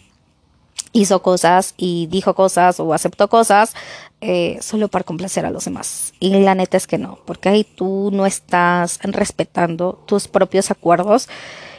hizo 0.94 1.22
cosas 1.22 1.74
y 1.76 2.08
dijo 2.08 2.36
cosas 2.36 2.80
o 2.80 2.94
aceptó 2.94 3.28
cosas 3.28 3.74
eh, 4.22 4.58
solo 4.62 4.88
para 4.88 5.04
complacer 5.04 5.46
a 5.46 5.52
los 5.52 5.66
demás. 5.66 6.14
Y 6.20 6.30
la 6.40 6.56
neta 6.56 6.78
es 6.78 6.88
que 6.88 6.98
no, 6.98 7.20
porque 7.26 7.50
ahí 7.50 7.64
tú 7.64 8.10
no 8.14 8.26
estás 8.26 9.00
respetando 9.04 10.02
tus 10.06 10.28
propios 10.28 10.72
acuerdos 10.72 11.28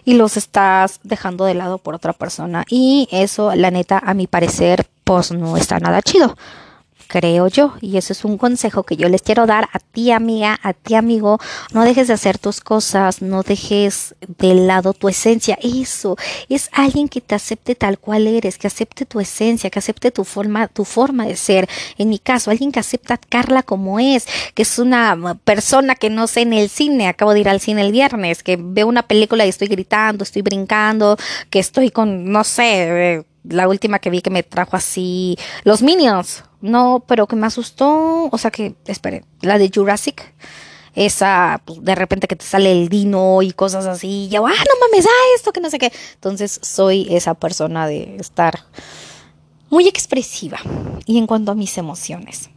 y 0.05 0.15
los 0.15 0.37
estás 0.37 1.01
dejando 1.03 1.45
de 1.47 1.55
lado 1.55 1.79
por 1.79 1.95
otra 1.95 2.13
persona. 2.13 2.65
Y 2.69 3.09
eso, 3.11 3.55
la 3.55 3.71
neta, 3.71 3.99
a 4.05 4.15
mi 4.15 4.27
parecer, 4.27 4.87
pues 5.05 5.33
no 5.33 5.57
está 5.57 5.79
nada 5.79 6.03
chido 6.03 6.37
creo 7.07 7.49
yo. 7.49 7.75
Y 7.81 7.97
eso 7.97 8.13
es 8.13 8.25
un 8.25 8.39
consejo 8.39 8.83
que 8.83 8.97
yo 8.97 9.09
les 9.09 9.23
quiero 9.23 9.47
dar 9.47 9.69
a 9.73 9.79
ti 9.79 10.11
amiga, 10.11 10.59
a 10.63 10.73
ti 10.73 10.95
amigo. 10.95 11.39
No 11.73 11.85
dejes 11.85 12.09
de 12.09 12.15
hacer 12.15 12.39
tus 12.39 12.61
cosas, 12.61 13.23
no 13.23 13.43
dejes 13.43 14.15
de 14.39 14.55
lado 14.55 14.93
tu 14.93 15.09
esencia. 15.09 15.59
Eso 15.63 16.17
es 16.49 16.69
alguien 16.73 17.09
que 17.09 17.21
te 17.21 17.35
acepte 17.35 17.75
tal 17.75 17.99
cual 17.99 18.27
eres, 18.27 18.59
que 18.59 18.67
acepte 18.67 19.07
tu 19.07 19.21
esencia, 19.21 19.71
que 19.71 19.79
acepte 19.79 20.11
tu 20.11 20.25
forma, 20.25 20.69
tu 20.69 20.85
forma 20.85 21.27
de 21.27 21.37
ser. 21.37 21.69
En 21.99 22.09
mi 22.09 22.19
caso, 22.19 22.51
alguien 22.51 22.73
que 22.73 22.81
acepta 22.81 23.15
a 23.15 23.19
Carla 23.19 23.63
como 23.63 23.99
es, 24.01 24.27
que 24.55 24.63
es 24.63 24.79
una 24.79 25.39
persona 25.45 25.95
que 25.95 26.11
no 26.11 26.27
sé 26.27 26.43
en 26.43 26.53
el 26.53 26.69
cine, 26.69 27.09
acabo 27.09 27.33
de 27.33 27.41
ir 27.41 27.49
al 27.49 27.61
cine 27.61 27.83
el 27.83 27.93
viernes, 27.93 28.43
que 28.43 28.59
veo 28.61 28.87
una 28.87 29.07
película 29.07 29.47
y 29.47 29.49
estoy 29.49 29.69
gritando, 29.69 30.25
estoy 30.25 30.43
brincando, 30.43 31.17
que 31.51 31.59
estoy 31.59 31.91
con, 31.91 32.31
no 32.31 32.45
sé, 32.45 33.15
eh, 33.15 33.25
la 33.45 33.69
última 33.69 33.99
que 33.99 34.11
vi 34.11 34.23
que 34.23 34.31
me 34.31 34.43
trajo 34.43 34.77
así, 34.77 35.37
los 35.65 35.83
Minions 35.83 36.45
no, 36.65 37.05
pero 37.07 37.27
que 37.27 37.37
me 37.37 37.47
asustó, 37.47 38.29
o 38.31 38.39
sea 38.39 38.51
que, 38.51 38.75
espere, 38.87 39.23
la 39.43 39.59
de 39.59 39.71
Jurassic, 39.73 40.33
esa, 40.95 41.61
pues, 41.65 41.85
de 41.85 41.95
repente 41.95 42.27
que 42.27 42.37
te 42.37 42.45
sale 42.45 42.73
el 42.73 42.89
dino 42.89 43.43
y 43.43 43.53
cosas 43.53 43.85
así, 43.85 44.25
y 44.25 44.29
yo, 44.31 44.47
ah, 44.47 44.51
no 44.51 44.89
mames, 44.89 45.07
ah, 45.07 45.35
esto 45.37 45.53
que 45.53 45.61
no 45.61 45.69
sé 45.69 45.79
qué. 45.79 45.93
Entonces 46.15 46.61
soy 46.63 47.07
esa 47.15 47.35
persona 47.35 47.87
de 47.87 48.17
estar 48.17 48.61
muy 49.69 49.89
expresiva 49.89 50.59
y 51.05 51.19
en 51.19 51.27
cuanto 51.27 51.53
a 51.53 51.55
mis 51.55 51.77
emociones. 51.77 52.49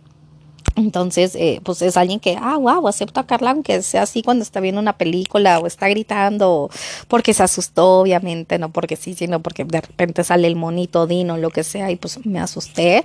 Entonces, 0.77 1.35
eh, 1.35 1.59
pues 1.63 1.81
es 1.81 1.97
alguien 1.97 2.19
que, 2.21 2.37
ah, 2.39 2.55
wow, 2.55 2.87
acepto 2.87 3.19
a 3.19 3.25
Carla 3.25 3.51
aunque 3.51 3.81
sea 3.81 4.03
así 4.03 4.21
cuando 4.21 4.43
está 4.43 4.61
viendo 4.61 4.79
una 4.79 4.97
película 4.97 5.59
o 5.59 5.67
está 5.67 5.89
gritando, 5.89 6.69
porque 7.09 7.33
se 7.33 7.43
asustó, 7.43 8.01
obviamente, 8.01 8.57
no 8.57 8.69
porque 8.69 8.95
sí, 8.95 9.15
sino 9.15 9.41
porque 9.41 9.65
de 9.65 9.81
repente 9.81 10.23
sale 10.23 10.47
el 10.47 10.55
monito, 10.55 11.07
Dino, 11.07 11.37
lo 11.37 11.49
que 11.49 11.63
sea, 11.63 11.91
y 11.91 11.97
pues 11.97 12.25
me 12.25 12.39
asusté. 12.39 13.03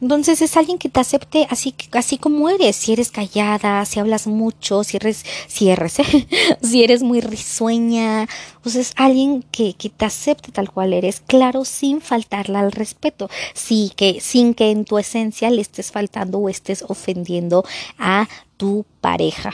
Entonces 0.00 0.42
es 0.42 0.56
alguien 0.56 0.78
que 0.78 0.88
te 0.88 1.00
acepte 1.00 1.46
así, 1.50 1.74
así 1.92 2.18
como 2.18 2.48
eres. 2.48 2.76
Si 2.76 2.92
eres 2.92 3.10
callada, 3.10 3.84
si 3.84 4.00
hablas 4.00 4.26
mucho, 4.26 4.84
si 4.84 4.96
eres, 4.96 5.24
si 5.46 5.70
eres, 5.70 5.96
si 6.62 6.84
eres 6.84 7.02
muy 7.02 7.20
risueña. 7.20 8.28
Pues 8.62 8.76
es 8.76 8.92
alguien 8.96 9.44
que, 9.50 9.74
que 9.74 9.90
te 9.90 10.04
acepte 10.04 10.52
tal 10.52 10.70
cual 10.70 10.92
eres, 10.92 11.20
claro, 11.20 11.64
sin 11.64 12.00
faltarle 12.00 12.58
al 12.58 12.72
respeto. 12.72 13.28
Sí, 13.52 13.92
que, 13.96 14.20
sin 14.20 14.54
que 14.54 14.70
en 14.70 14.84
tu 14.84 14.98
esencia 14.98 15.50
le 15.50 15.60
estés 15.60 15.92
faltando 15.92 16.38
o 16.38 16.48
estés 16.48 16.84
ofendiendo 16.88 17.64
a 17.98 18.28
tu 18.56 18.84
pareja. 19.00 19.52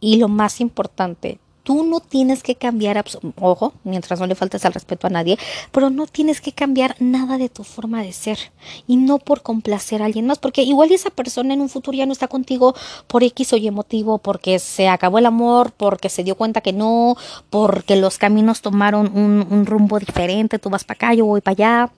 Y 0.00 0.16
lo 0.16 0.28
más 0.28 0.60
importante, 0.60 1.38
Tú 1.62 1.84
no 1.84 2.00
tienes 2.00 2.42
que 2.42 2.54
cambiar, 2.54 3.04
ojo, 3.38 3.74
mientras 3.84 4.18
no 4.18 4.26
le 4.26 4.34
faltes 4.34 4.64
al 4.64 4.72
respeto 4.72 5.06
a 5.06 5.10
nadie, 5.10 5.38
pero 5.72 5.90
no 5.90 6.06
tienes 6.06 6.40
que 6.40 6.52
cambiar 6.52 6.96
nada 7.00 7.36
de 7.36 7.48
tu 7.48 7.64
forma 7.64 8.02
de 8.02 8.12
ser 8.12 8.38
y 8.86 8.96
no 8.96 9.18
por 9.18 9.42
complacer 9.42 10.02
a 10.02 10.06
alguien 10.06 10.26
más, 10.26 10.38
porque 10.38 10.62
igual 10.62 10.90
esa 10.90 11.10
persona 11.10 11.54
en 11.54 11.60
un 11.60 11.68
futuro 11.68 11.96
ya 11.96 12.06
no 12.06 12.12
está 12.12 12.28
contigo 12.28 12.74
por 13.06 13.22
X 13.22 13.52
o 13.52 13.56
Y 13.56 13.70
motivo, 13.70 14.18
porque 14.18 14.58
se 14.58 14.88
acabó 14.88 15.18
el 15.18 15.26
amor, 15.26 15.72
porque 15.76 16.08
se 16.08 16.24
dio 16.24 16.34
cuenta 16.34 16.60
que 16.60 16.72
no, 16.72 17.16
porque 17.50 17.96
los 17.96 18.18
caminos 18.18 18.62
tomaron 18.62 19.06
un, 19.16 19.46
un 19.50 19.66
rumbo 19.66 19.98
diferente, 19.98 20.58
tú 20.58 20.70
vas 20.70 20.84
para 20.84 20.96
acá, 20.96 21.14
yo 21.14 21.26
voy 21.26 21.40
para 21.40 21.52
allá, 21.52 21.92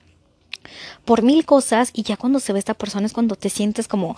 por 1.04 1.22
mil 1.22 1.44
cosas 1.44 1.90
y 1.92 2.02
ya 2.02 2.16
cuando 2.16 2.40
se 2.40 2.52
ve 2.52 2.58
esta 2.58 2.74
persona 2.74 3.06
es 3.06 3.12
cuando 3.12 3.36
te 3.36 3.50
sientes 3.50 3.88
como, 3.88 4.16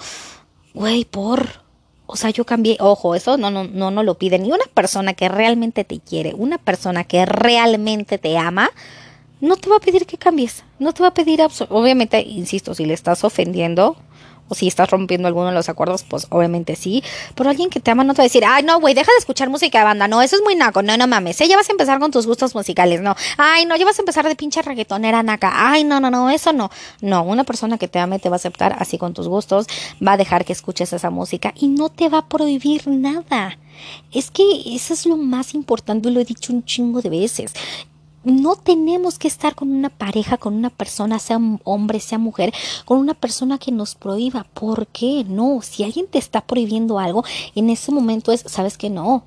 güey, 0.74 1.04
por 1.04 1.63
o 2.06 2.16
sea, 2.16 2.30
yo 2.30 2.44
cambié, 2.44 2.76
ojo, 2.80 3.14
eso 3.14 3.36
no, 3.36 3.50
no, 3.50 3.64
no, 3.64 3.90
no 3.90 4.02
lo 4.02 4.14
pide 4.14 4.38
ni 4.38 4.52
una 4.52 4.64
persona 4.74 5.14
que 5.14 5.28
realmente 5.28 5.84
te 5.84 6.00
quiere, 6.00 6.34
una 6.34 6.58
persona 6.58 7.04
que 7.04 7.24
realmente 7.24 8.18
te 8.18 8.36
ama, 8.36 8.70
no 9.40 9.56
te 9.56 9.68
va 9.68 9.76
a 9.76 9.80
pedir 9.80 10.06
que 10.06 10.18
cambies, 10.18 10.64
no 10.78 10.92
te 10.92 11.02
va 11.02 11.08
a 11.08 11.14
pedir, 11.14 11.40
obviamente, 11.70 12.20
insisto, 12.20 12.74
si 12.74 12.84
le 12.84 12.94
estás 12.94 13.24
ofendiendo, 13.24 13.96
o 14.48 14.54
si 14.54 14.68
estás 14.68 14.90
rompiendo 14.90 15.28
alguno 15.28 15.48
de 15.48 15.54
los 15.54 15.68
acuerdos, 15.68 16.04
pues 16.04 16.26
obviamente 16.30 16.76
sí. 16.76 17.02
Pero 17.34 17.50
alguien 17.50 17.70
que 17.70 17.80
te 17.80 17.90
ama 17.90 18.04
no 18.04 18.14
te 18.14 18.18
va 18.18 18.24
a 18.24 18.26
decir, 18.26 18.44
ay, 18.46 18.62
no, 18.62 18.80
güey, 18.80 18.94
deja 18.94 19.10
de 19.10 19.18
escuchar 19.18 19.48
música 19.50 19.78
de 19.78 19.84
banda. 19.84 20.08
No, 20.08 20.22
eso 20.22 20.36
es 20.36 20.42
muy 20.42 20.54
naco. 20.54 20.82
No, 20.82 20.96
no 20.96 21.06
mames. 21.06 21.40
¿eh? 21.40 21.48
Ya 21.48 21.56
vas 21.56 21.68
a 21.68 21.72
empezar 21.72 21.98
con 21.98 22.10
tus 22.10 22.26
gustos 22.26 22.54
musicales. 22.54 23.00
No, 23.00 23.14
ay, 23.38 23.66
no, 23.66 23.76
ya 23.76 23.84
vas 23.84 23.98
a 23.98 24.02
empezar 24.02 24.26
de 24.28 24.36
pinche 24.36 24.62
reggaetonera 24.62 25.22
naca. 25.22 25.52
Ay, 25.54 25.84
no, 25.84 26.00
no, 26.00 26.10
no, 26.10 26.30
eso 26.30 26.52
no. 26.52 26.70
No, 27.00 27.22
una 27.22 27.44
persona 27.44 27.78
que 27.78 27.88
te 27.88 27.98
ame 27.98 28.18
te 28.18 28.28
va 28.28 28.36
a 28.36 28.36
aceptar 28.36 28.76
así 28.78 28.98
con 28.98 29.14
tus 29.14 29.28
gustos, 29.28 29.66
va 30.06 30.12
a 30.12 30.16
dejar 30.16 30.44
que 30.44 30.52
escuches 30.52 30.92
esa 30.92 31.10
música 31.10 31.52
y 31.56 31.68
no 31.68 31.88
te 31.88 32.08
va 32.08 32.18
a 32.18 32.28
prohibir 32.28 32.86
nada. 32.86 33.58
Es 34.12 34.30
que 34.30 34.42
eso 34.74 34.94
es 34.94 35.06
lo 35.06 35.16
más 35.16 35.54
importante, 35.54 36.10
lo 36.10 36.20
he 36.20 36.24
dicho 36.24 36.52
un 36.52 36.64
chingo 36.64 37.02
de 37.02 37.10
veces 37.10 37.52
no 38.24 38.56
tenemos 38.56 39.18
que 39.18 39.28
estar 39.28 39.54
con 39.54 39.70
una 39.70 39.90
pareja, 39.90 40.38
con 40.38 40.54
una 40.54 40.70
persona, 40.70 41.18
sea 41.18 41.38
hombre, 41.64 42.00
sea 42.00 42.18
mujer, 42.18 42.52
con 42.84 42.98
una 42.98 43.14
persona 43.14 43.58
que 43.58 43.72
nos 43.72 43.94
prohíba. 43.94 44.46
¿Por 44.54 44.86
qué? 44.88 45.24
No, 45.28 45.60
si 45.62 45.84
alguien 45.84 46.06
te 46.06 46.18
está 46.18 46.40
prohibiendo 46.40 46.98
algo, 46.98 47.24
en 47.54 47.70
ese 47.70 47.92
momento 47.92 48.32
es, 48.32 48.44
sabes 48.46 48.78
que 48.78 48.90
no, 48.90 49.24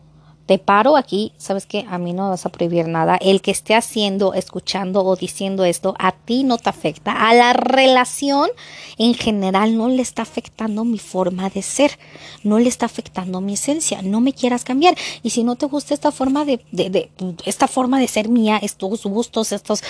te 0.48 0.60
paro 0.60 0.96
aquí, 0.96 1.34
sabes 1.38 1.66
que 1.66 1.86
a 1.89 1.98
mí 1.98 2.13
no 2.13 2.30
vas 2.30 2.46
a 2.46 2.50
prohibir 2.50 2.88
nada. 2.88 3.18
El 3.18 3.42
que 3.42 3.51
esté 3.51 3.75
haciendo, 3.75 4.34
escuchando 4.34 5.04
o 5.04 5.18
diciendo 5.18 5.66
esto, 5.66 5.94
a 6.00 6.13
ti 6.13 6.46
no 6.46 6.58
te 6.58 6.70
afecta. 6.70 7.12
A 7.27 7.34
la 7.34 7.51
relación 7.51 8.50
en 8.98 9.13
general 9.13 9.77
no 9.77 9.89
le 9.89 10.01
está 10.01 10.22
afectando 10.22 10.86
mi 10.86 11.00
forma 11.00 11.50
de 11.50 11.62
ser, 11.62 12.00
no 12.44 12.60
le 12.60 12.70
está 12.70 12.86
afectando 12.86 13.42
mi 13.42 13.56
esencia. 13.56 14.01
No 14.01 14.22
me 14.22 14.32
quieras 14.32 14.63
cambiar. 14.63 14.96
Y 15.22 15.32
si 15.32 15.44
no 15.44 15.58
te 15.58 15.66
gusta 15.66 15.94
esta 15.94 16.13
forma 16.13 16.46
de, 16.46 16.62
de, 16.72 16.89
de 16.89 17.12
esta 17.44 17.68
forma 17.68 18.00
de 18.00 18.08
ser 18.08 18.30
mía, 18.30 18.58
estos 18.62 19.04
gustos, 19.04 19.51
estos 19.51 19.84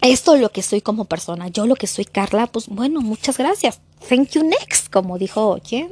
esto 0.00 0.34
es 0.34 0.40
lo 0.40 0.50
que 0.50 0.62
soy 0.62 0.80
como 0.80 1.04
persona, 1.04 1.48
yo 1.48 1.66
lo 1.66 1.76
que 1.76 1.86
soy 1.86 2.06
Carla, 2.06 2.46
pues 2.46 2.68
bueno, 2.68 3.02
muchas 3.02 3.36
gracias. 3.36 3.82
Thank 4.08 4.30
you 4.30 4.42
next, 4.42 4.88
como 4.88 5.18
dijo 5.18 5.58
quién. 5.68 5.90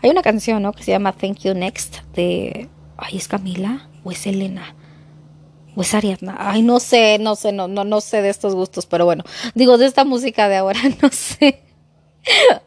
Hay 0.00 0.10
una 0.10 0.22
canción, 0.22 0.62
¿no? 0.62 0.72
Que 0.72 0.84
se 0.84 0.92
llama 0.92 1.12
Thank 1.12 1.38
you 1.40 1.54
next 1.54 1.96
de 2.14 2.68
ay, 2.98 3.16
¿es 3.16 3.28
Camila 3.28 3.88
o 4.04 4.10
es 4.12 4.26
Elena? 4.26 4.74
¿O 5.74 5.82
es 5.82 5.94
Ariadna? 5.94 6.36
Ay, 6.38 6.62
no 6.62 6.80
sé, 6.80 7.18
no 7.18 7.36
sé, 7.36 7.52
no, 7.52 7.68
no, 7.68 7.84
no 7.84 8.00
sé 8.00 8.20
de 8.20 8.28
estos 8.28 8.54
gustos, 8.54 8.86
pero 8.86 9.04
bueno, 9.04 9.24
digo, 9.54 9.78
de 9.78 9.86
esta 9.86 10.04
música 10.04 10.48
de 10.48 10.56
ahora, 10.56 10.80
no 11.02 11.08
sé. 11.10 11.62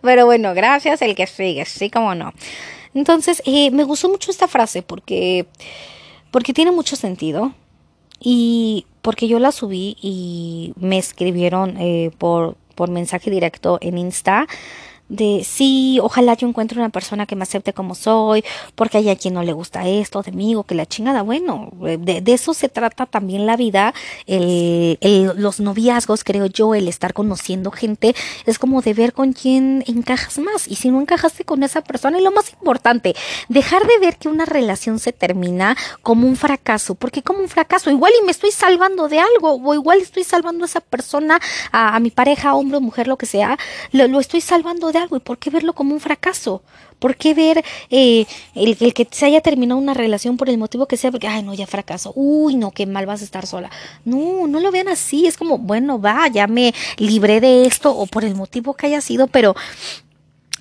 Pero 0.01 0.25
bueno, 0.25 0.53
gracias, 0.55 1.01
el 1.01 1.13
que 1.13 1.27
sigue, 1.27 1.65
sí, 1.65 1.89
como 1.89 2.15
no. 2.15 2.33
Entonces, 2.93 3.43
eh, 3.45 3.69
me 3.71 3.83
gustó 3.83 4.09
mucho 4.09 4.31
esta 4.31 4.47
frase 4.47 4.81
porque, 4.81 5.45
porque 6.31 6.53
tiene 6.53 6.71
mucho 6.71 6.95
sentido 6.95 7.53
y 8.19 8.85
porque 9.01 9.27
yo 9.27 9.39
la 9.39 9.51
subí 9.51 9.97
y 10.01 10.73
me 10.77 10.97
escribieron 10.97 11.77
eh, 11.77 12.11
por, 12.17 12.55
por 12.75 12.89
mensaje 12.89 13.29
directo 13.29 13.77
en 13.81 13.97
Insta 13.97 14.47
de 15.11 15.45
sí, 15.45 15.99
ojalá 16.01 16.35
yo 16.35 16.47
encuentre 16.47 16.79
una 16.79 16.89
persona 16.89 17.25
que 17.25 17.35
me 17.35 17.43
acepte 17.43 17.73
como 17.73 17.95
soy, 17.95 18.45
porque 18.75 18.97
hay 18.97 19.09
a 19.09 19.17
quien 19.17 19.33
no 19.33 19.43
le 19.43 19.51
gusta 19.51 19.85
esto 19.85 20.21
de 20.21 20.31
mí 20.31 20.55
o 20.55 20.63
que 20.63 20.73
la 20.73 20.85
chingada. 20.85 21.21
Bueno, 21.21 21.69
de, 21.73 22.23
eso 22.27 22.53
se 22.53 22.69
trata 22.69 23.05
también 23.05 23.45
la 23.45 23.57
vida, 23.57 23.93
el, 24.25 24.97
los 25.35 25.59
noviazgos, 25.59 26.23
creo 26.23 26.45
yo, 26.45 26.73
el 26.75 26.87
estar 26.87 27.13
conociendo 27.13 27.71
gente, 27.71 28.15
es 28.45 28.57
como 28.57 28.81
de 28.81 28.93
ver 28.93 29.11
con 29.11 29.33
quién 29.33 29.83
encajas 29.85 30.39
más. 30.39 30.69
Y 30.69 30.75
si 30.75 30.89
no 30.89 31.01
encajaste 31.01 31.43
con 31.43 31.63
esa 31.63 31.81
persona, 31.81 32.17
y 32.17 32.23
lo 32.23 32.31
más 32.31 32.53
importante, 32.53 33.13
dejar 33.49 33.85
de 33.85 33.99
ver 33.99 34.15
que 34.15 34.29
una 34.29 34.45
relación 34.45 34.97
se 34.97 35.11
termina 35.11 35.75
como 36.03 36.25
un 36.25 36.37
fracaso, 36.37 36.95
porque 36.95 37.21
como 37.21 37.39
un 37.39 37.49
fracaso, 37.49 37.91
igual 37.91 38.13
y 38.21 38.25
me 38.25 38.31
estoy 38.31 38.51
salvando 38.51 39.09
de 39.09 39.19
algo, 39.19 39.55
o 39.61 39.73
igual 39.73 39.99
estoy 39.99 40.23
salvando 40.23 40.63
a 40.63 40.67
esa 40.67 40.79
persona, 40.79 41.41
a, 41.73 41.99
mi 41.99 42.11
pareja, 42.11 42.55
hombre 42.55 42.77
o 42.77 42.81
mujer, 42.81 43.09
lo 43.09 43.17
que 43.17 43.25
sea, 43.25 43.57
lo, 43.91 44.07
lo 44.07 44.21
estoy 44.21 44.39
salvando 44.39 44.93
de 44.93 45.00
algo. 45.01 45.15
¿Y 45.17 45.19
por 45.19 45.37
qué 45.37 45.49
verlo 45.49 45.73
como 45.73 45.93
un 45.93 45.99
fracaso? 45.99 46.63
¿Por 46.99 47.15
qué 47.15 47.33
ver 47.33 47.63
eh, 47.89 48.25
el, 48.53 48.77
el, 48.79 48.93
que 48.93 49.07
se 49.09 49.25
haya 49.25 49.41
terminado 49.41 49.79
una 49.79 49.93
relación 49.93 50.37
por 50.37 50.49
el 50.49 50.57
motivo 50.57 50.87
que 50.87 50.97
sea? 50.97 51.11
Porque, 51.11 51.27
ay, 51.27 51.43
no, 51.43 51.53
ya 51.53 51.67
fracaso. 51.67 52.13
Uy, 52.15 52.55
no, 52.55 52.71
qué 52.71 52.85
mal 52.85 53.05
vas 53.05 53.21
a 53.21 53.25
estar 53.25 53.47
sola. 53.47 53.69
No, 54.05 54.47
no 54.47 54.59
lo 54.59 54.71
vean 54.71 54.87
así. 54.87 55.25
Es 55.27 55.37
como, 55.37 55.57
bueno, 55.57 55.99
va, 55.99 56.27
ya 56.27 56.47
me 56.47 56.73
libré 56.97 57.41
de 57.41 57.65
esto 57.65 57.95
o 57.95 58.05
por 58.05 58.23
el 58.23 58.35
motivo 58.35 58.73
que 58.73 58.87
haya 58.87 59.01
sido, 59.01 59.27
pero 59.27 59.55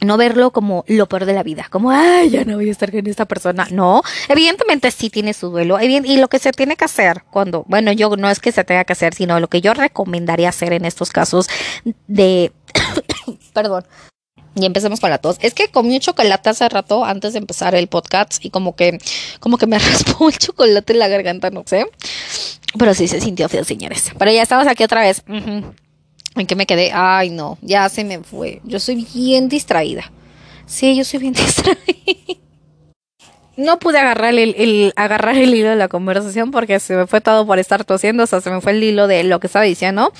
no 0.00 0.16
verlo 0.16 0.50
como 0.50 0.84
lo 0.88 1.06
peor 1.06 1.26
de 1.26 1.34
la 1.34 1.42
vida, 1.42 1.66
como, 1.70 1.90
ay, 1.90 2.30
ya 2.30 2.44
no 2.44 2.56
voy 2.56 2.68
a 2.68 2.72
estar 2.72 2.90
con 2.90 3.06
esta 3.06 3.26
persona. 3.26 3.66
No, 3.70 4.02
evidentemente 4.28 4.90
sí 4.90 5.10
tiene 5.10 5.34
su 5.34 5.50
duelo. 5.50 5.78
Y 5.80 6.16
lo 6.16 6.28
que 6.28 6.38
se 6.38 6.52
tiene 6.52 6.76
que 6.76 6.84
hacer 6.84 7.24
cuando, 7.30 7.64
bueno, 7.68 7.92
yo 7.92 8.16
no 8.16 8.30
es 8.30 8.40
que 8.40 8.52
se 8.52 8.64
tenga 8.64 8.84
que 8.84 8.92
hacer, 8.92 9.14
sino 9.14 9.40
lo 9.40 9.48
que 9.48 9.60
yo 9.60 9.74
recomendaría 9.74 10.48
hacer 10.48 10.72
en 10.72 10.84
estos 10.84 11.10
casos 11.10 11.48
de, 12.06 12.52
perdón, 13.52 13.84
y 14.54 14.66
empecemos 14.66 15.00
con 15.00 15.10
la 15.10 15.18
tos. 15.18 15.36
Es 15.40 15.54
que 15.54 15.68
comí 15.68 15.94
un 15.94 16.00
chocolate 16.00 16.50
hace 16.50 16.68
rato 16.68 17.04
antes 17.04 17.32
de 17.32 17.38
empezar 17.38 17.74
el 17.74 17.86
podcast 17.86 18.44
y 18.44 18.50
como 18.50 18.74
que, 18.74 18.98
como 19.38 19.58
que 19.58 19.66
me 19.66 19.78
raspó 19.78 20.28
el 20.28 20.38
chocolate 20.38 20.92
en 20.92 20.98
la 20.98 21.08
garganta, 21.08 21.50
no 21.50 21.62
sé. 21.66 21.86
Pero 22.78 22.94
sí 22.94 23.08
se 23.08 23.20
sintió 23.20 23.48
feo, 23.48 23.64
señores. 23.64 24.12
Pero 24.18 24.30
ya 24.30 24.42
estamos 24.42 24.66
aquí 24.66 24.84
otra 24.84 25.02
vez. 25.02 25.22
¿En 25.26 26.46
qué 26.46 26.54
me 26.54 26.66
quedé? 26.66 26.92
Ay, 26.92 27.30
no, 27.30 27.58
ya 27.60 27.88
se 27.88 28.04
me 28.04 28.20
fue. 28.20 28.60
Yo 28.64 28.78
soy 28.78 29.06
bien 29.12 29.48
distraída. 29.48 30.10
Sí, 30.66 30.96
yo 30.96 31.04
soy 31.04 31.20
bien 31.20 31.32
distraída. 31.34 32.40
No 33.56 33.78
pude 33.78 33.98
agarrar 33.98 34.32
el, 34.32 34.54
el, 34.56 34.92
agarrar 34.96 35.36
el 35.36 35.54
hilo 35.54 35.68
de 35.68 35.76
la 35.76 35.88
conversación 35.88 36.50
porque 36.50 36.80
se 36.80 36.94
me 36.96 37.06
fue 37.06 37.20
todo 37.20 37.46
por 37.46 37.58
estar 37.58 37.84
tosiendo, 37.84 38.22
o 38.22 38.26
sea, 38.26 38.40
se 38.40 38.50
me 38.50 38.60
fue 38.62 38.72
el 38.72 38.82
hilo 38.82 39.06
de 39.06 39.22
lo 39.24 39.38
que 39.38 39.48
estaba 39.48 39.64
diciendo. 39.64 40.12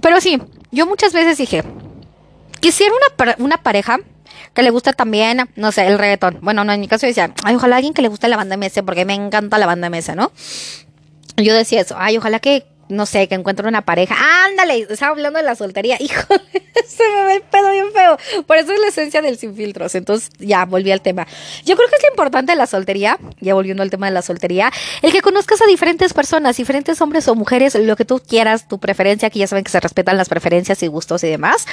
Pero 0.00 0.20
sí, 0.20 0.40
yo 0.72 0.86
muchas 0.86 1.12
veces 1.12 1.38
dije, 1.38 1.62
Quisiera 2.60 2.92
una, 2.94 3.34
una 3.38 3.62
pareja 3.62 3.98
que 4.54 4.62
le 4.62 4.70
guste 4.70 4.92
también, 4.92 5.48
no 5.56 5.72
sé, 5.72 5.86
el 5.86 5.98
reggaetón. 5.98 6.38
Bueno, 6.42 6.64
no, 6.64 6.72
en 6.72 6.80
mi 6.80 6.88
caso 6.88 7.06
decía, 7.06 7.32
ay, 7.44 7.54
ojalá 7.54 7.76
alguien 7.76 7.94
que 7.94 8.02
le 8.02 8.08
guste 8.08 8.28
la 8.28 8.36
banda 8.36 8.56
MS, 8.56 8.82
porque 8.84 9.04
me 9.04 9.14
encanta 9.14 9.58
la 9.58 9.66
banda 9.66 9.88
MS, 9.90 10.14
¿no? 10.16 10.32
Yo 11.36 11.54
decía 11.54 11.80
eso, 11.80 11.96
ay, 11.98 12.18
ojalá 12.18 12.40
que 12.40 12.66
no 12.90 13.06
sé, 13.06 13.28
que 13.28 13.34
encuentre 13.34 13.66
una 13.66 13.82
pareja. 13.82 14.16
Ándale, 14.46 14.86
estaba 14.88 15.12
hablando 15.12 15.38
de 15.38 15.44
la 15.44 15.54
soltería. 15.54 15.96
Híjole, 16.00 16.42
se 16.86 17.08
me 17.08 17.24
ve 17.24 17.34
el 17.36 17.42
pedo 17.42 17.70
bien 17.70 17.92
feo. 17.92 18.18
Por 18.46 18.56
eso 18.56 18.72
es 18.72 18.80
la 18.80 18.88
esencia 18.88 19.22
del 19.22 19.38
sin 19.38 19.54
filtros. 19.54 19.94
Entonces, 19.94 20.30
ya 20.38 20.64
volví 20.64 20.90
al 20.90 21.00
tema. 21.00 21.26
Yo 21.64 21.76
creo 21.76 21.88
que 21.88 21.96
es 21.96 22.02
lo 22.02 22.10
importante 22.10 22.52
de 22.52 22.56
la 22.56 22.66
soltería, 22.66 23.18
ya 23.40 23.54
volviendo 23.54 23.82
al 23.82 23.90
tema 23.90 24.06
de 24.06 24.12
la 24.12 24.22
soltería, 24.22 24.72
el 25.02 25.12
que 25.12 25.22
conozcas 25.22 25.62
a 25.62 25.66
diferentes 25.66 26.12
personas, 26.12 26.56
diferentes 26.56 27.00
hombres 27.00 27.28
o 27.28 27.34
mujeres, 27.34 27.74
lo 27.74 27.96
que 27.96 28.04
tú 28.04 28.20
quieras, 28.20 28.68
tu 28.68 28.78
preferencia, 28.78 29.30
que 29.30 29.38
ya 29.38 29.46
saben 29.46 29.64
que 29.64 29.70
se 29.70 29.80
respetan 29.80 30.16
las 30.16 30.28
preferencias 30.28 30.82
y 30.82 30.86
gustos 30.88 31.24
y 31.24 31.28
demás. 31.28 31.66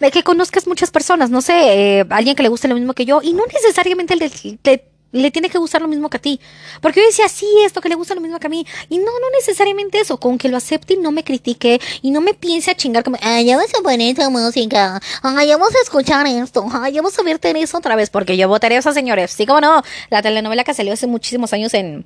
De 0.00 0.10
que 0.10 0.22
conozcas 0.22 0.66
muchas 0.66 0.90
personas, 0.90 1.30
no 1.30 1.40
sé, 1.40 1.98
eh, 2.00 2.04
alguien 2.10 2.36
que 2.36 2.42
le 2.42 2.48
guste 2.48 2.68
lo 2.68 2.74
mismo 2.74 2.94
que 2.94 3.04
yo, 3.04 3.20
y 3.22 3.32
no 3.32 3.44
necesariamente 3.46 4.14
el 4.14 4.20
de 4.62 4.93
le 5.14 5.30
tiene 5.30 5.48
que 5.48 5.58
gustar 5.58 5.80
lo 5.80 5.88
mismo 5.88 6.10
que 6.10 6.16
a 6.16 6.20
ti. 6.20 6.40
Porque 6.80 7.00
yo 7.00 7.06
decía, 7.06 7.28
sí, 7.28 7.46
esto 7.64 7.80
que 7.80 7.88
le 7.88 7.94
gusta 7.94 8.14
lo 8.14 8.20
mismo 8.20 8.38
que 8.38 8.48
a 8.48 8.50
mí. 8.50 8.66
Y 8.88 8.98
no, 8.98 9.04
no 9.04 9.30
necesariamente 9.38 10.00
eso. 10.00 10.18
Con 10.18 10.36
que 10.38 10.48
lo 10.48 10.56
acepte 10.56 10.94
y 10.94 10.96
no 10.96 11.12
me 11.12 11.22
critique 11.22 11.80
y 12.02 12.10
no 12.10 12.20
me 12.20 12.34
piense 12.34 12.72
a 12.72 12.76
chingar 12.76 13.04
como, 13.04 13.16
ay, 13.22 13.46
ya 13.46 13.56
a 13.56 13.82
poner 13.82 14.10
esta 14.10 14.28
música. 14.28 15.00
Ay, 15.22 15.48
vamos 15.50 15.74
a 15.74 15.82
escuchar 15.82 16.26
esto. 16.26 16.66
Ay, 16.72 16.94
vamos 16.96 17.18
a 17.18 17.22
ver 17.22 17.40
eso 17.56 17.78
otra 17.78 17.94
vez. 17.96 18.10
Porque 18.10 18.36
yo 18.36 18.48
votaré 18.48 18.76
a 18.76 18.80
esos 18.80 18.94
señores. 18.94 19.30
Sí, 19.30 19.46
como 19.46 19.60
no. 19.60 19.82
La 20.10 20.20
telenovela 20.20 20.64
que 20.64 20.74
salió 20.74 20.92
hace 20.92 21.06
muchísimos 21.06 21.52
años 21.52 21.72
en 21.74 22.04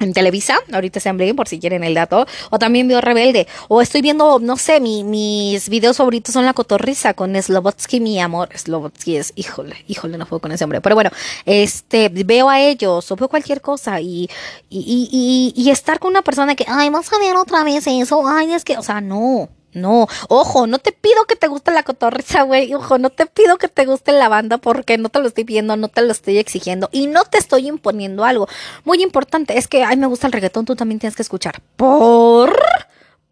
en 0.00 0.12
Televisa, 0.12 0.58
ahorita 0.72 1.00
se 1.00 1.08
hambre 1.08 1.32
por 1.34 1.48
si 1.48 1.60
quieren 1.60 1.84
el 1.84 1.94
dato, 1.94 2.26
o 2.50 2.58
también 2.58 2.88
veo 2.88 3.00
Rebelde, 3.00 3.46
o 3.68 3.80
estoy 3.80 4.02
viendo, 4.02 4.38
no 4.40 4.56
sé, 4.56 4.80
mi, 4.80 5.04
mis 5.04 5.68
videos 5.68 5.96
favoritos 5.96 6.32
son 6.32 6.44
La 6.44 6.54
Cotorrisa 6.54 7.14
con 7.14 7.40
Slobotsky, 7.40 8.00
mi 8.00 8.20
amor, 8.20 8.48
Slobotsky 8.56 9.16
es, 9.16 9.32
híjole, 9.36 9.76
híjole, 9.86 10.18
no 10.18 10.26
puedo 10.26 10.40
con 10.40 10.52
ese 10.52 10.64
hombre, 10.64 10.80
pero 10.80 10.94
bueno, 10.94 11.10
este, 11.46 12.08
veo 12.08 12.48
a 12.48 12.60
ellos, 12.60 13.10
o 13.10 13.16
veo 13.16 13.28
cualquier 13.28 13.60
cosa, 13.60 14.00
y, 14.00 14.28
y, 14.68 14.78
y, 14.78 15.52
y, 15.56 15.62
y 15.62 15.70
estar 15.70 15.98
con 15.98 16.10
una 16.10 16.22
persona 16.22 16.54
que, 16.54 16.64
ay, 16.68 16.90
vamos 16.90 17.12
a 17.12 17.18
ver 17.18 17.36
otra 17.36 17.62
vez 17.64 17.86
eso, 17.86 18.26
ay, 18.26 18.52
es 18.52 18.64
que, 18.64 18.76
o 18.76 18.82
sea, 18.82 19.00
no, 19.00 19.48
No, 19.74 20.06
ojo, 20.28 20.66
no 20.66 20.78
te 20.78 20.92
pido 20.92 21.24
que 21.24 21.34
te 21.34 21.48
guste 21.48 21.70
la 21.70 21.82
cotorriza, 21.82 22.42
güey. 22.42 22.74
Ojo, 22.74 22.98
no 22.98 23.10
te 23.10 23.26
pido 23.26 23.56
que 23.56 23.68
te 23.68 23.86
guste 23.86 24.12
la 24.12 24.28
banda 24.28 24.58
porque 24.58 24.98
no 24.98 25.08
te 25.08 25.18
lo 25.18 25.28
estoy 25.28 25.44
pidiendo, 25.44 25.76
no 25.76 25.88
te 25.88 26.02
lo 26.02 26.12
estoy 26.12 26.38
exigiendo 26.38 26.88
y 26.92 27.06
no 27.06 27.24
te 27.24 27.38
estoy 27.38 27.68
imponiendo 27.68 28.24
algo. 28.24 28.48
Muy 28.84 29.02
importante, 29.02 29.56
es 29.56 29.68
que, 29.68 29.82
ay, 29.84 29.96
me 29.96 30.06
gusta 30.06 30.26
el 30.26 30.32
reggaetón, 30.32 30.66
tú 30.66 30.76
también 30.76 30.98
tienes 30.98 31.16
que 31.16 31.22
escuchar. 31.22 31.62
Por, 31.76 32.54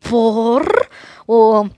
por, 0.09 0.89
o... 1.27 1.69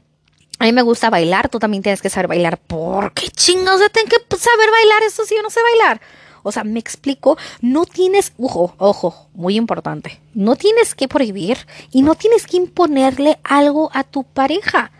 a 0.58 0.64
mí 0.64 0.72
me 0.72 0.82
gusta 0.82 1.10
bailar, 1.10 1.48
tú 1.48 1.58
también 1.58 1.82
tienes 1.82 2.00
que 2.00 2.10
saber 2.10 2.28
bailar. 2.28 2.58
¿Por 2.58 3.12
qué 3.14 3.28
chingados 3.28 3.82
tengo 3.90 4.08
que 4.08 4.36
saber 4.36 4.70
bailar 4.70 5.02
eso 5.02 5.24
si 5.24 5.34
yo 5.34 5.42
no 5.42 5.50
sé 5.50 5.60
bailar? 5.62 6.00
O 6.42 6.52
sea, 6.52 6.64
me 6.64 6.78
explico, 6.78 7.36
no 7.60 7.84
tienes, 7.84 8.32
ojo, 8.38 8.74
ojo, 8.78 9.28
muy 9.34 9.56
importante, 9.56 10.20
no 10.34 10.56
tienes 10.56 10.94
que 10.94 11.08
prohibir 11.08 11.58
y 11.90 12.02
no 12.02 12.14
tienes 12.14 12.46
que 12.46 12.56
imponerle 12.56 13.38
algo 13.44 13.90
a 13.92 14.04
tu 14.04 14.24
pareja. 14.24 14.90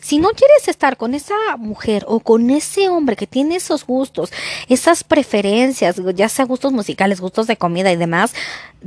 Si 0.00 0.18
no 0.18 0.30
quieres 0.30 0.68
estar 0.68 0.96
con 0.96 1.14
esa 1.14 1.34
mujer 1.58 2.04
o 2.08 2.20
con 2.20 2.50
ese 2.50 2.88
hombre 2.88 3.16
que 3.16 3.26
tiene 3.26 3.56
esos 3.56 3.86
gustos, 3.86 4.32
esas 4.68 5.04
preferencias, 5.04 6.00
ya 6.14 6.28
sea 6.28 6.44
gustos 6.44 6.72
musicales, 6.72 7.20
gustos 7.20 7.46
de 7.46 7.56
comida 7.56 7.92
y 7.92 7.96
demás, 7.96 8.34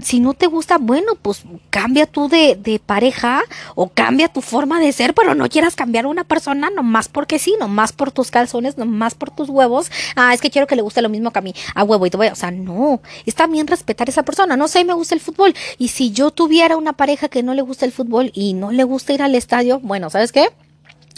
si 0.02 0.20
no 0.20 0.34
te 0.34 0.48
gusta, 0.48 0.78
bueno, 0.80 1.14
pues 1.22 1.44
cambia 1.70 2.08
tú 2.08 2.28
de, 2.28 2.56
de 2.56 2.80
pareja 2.80 3.44
o 3.76 3.90
cambia 3.90 4.28
tu 4.28 4.42
forma 4.42 4.80
de 4.80 4.92
ser, 4.92 5.14
pero 5.14 5.36
no 5.36 5.48
quieras 5.50 5.76
cambiar 5.76 6.06
a 6.06 6.08
una 6.08 6.24
persona 6.24 6.70
nomás 6.70 7.10
porque 7.10 7.38
sí, 7.38 7.56
nomás 7.60 7.92
por 7.92 8.12
tus 8.12 8.32
calzones, 8.32 8.78
nomás 8.78 9.14
por 9.14 9.30
tus 9.30 9.50
huevos. 9.50 9.92
Ah, 10.16 10.34
es 10.34 10.42
que 10.42 10.50
quiero 10.50 10.68
que 10.68 10.76
le 10.76 10.82
guste 10.82 11.02
lo 11.02 11.10
mismo 11.10 11.32
que 11.32 11.40
a 11.40 11.44
mí, 11.44 11.54
a 11.76 11.84
huevo 11.84 12.06
y 12.06 12.10
te 12.10 12.18
voy, 12.18 12.28
o 12.28 12.36
sea, 12.36 12.52
no, 12.52 13.02
está 13.26 13.46
bien 13.48 13.68
respetar 13.68 14.08
a 14.08 14.12
esa 14.12 14.24
persona, 14.24 14.58
no 14.58 14.68
sé, 14.68 14.84
me 14.84 14.94
gusta 14.94 15.16
el 15.16 15.22
fútbol. 15.22 15.54
Y 15.78 15.90
si 15.90 16.12
yo 16.12 16.32
tuviera 16.32 16.78
una 16.78 16.94
pareja 16.94 17.30
que 17.30 17.44
no 17.44 17.54
le 17.54 17.62
gusta 17.62 17.86
el 17.86 17.92
fútbol 17.92 18.32
y 18.34 18.54
no 18.54 18.72
le 18.72 18.84
gusta 18.84 19.14
ir 19.14 19.22
al 19.22 19.36
estadio, 19.36 19.80
bueno, 19.80 20.10
¿sabes 20.10 20.32
qué? 20.32 20.50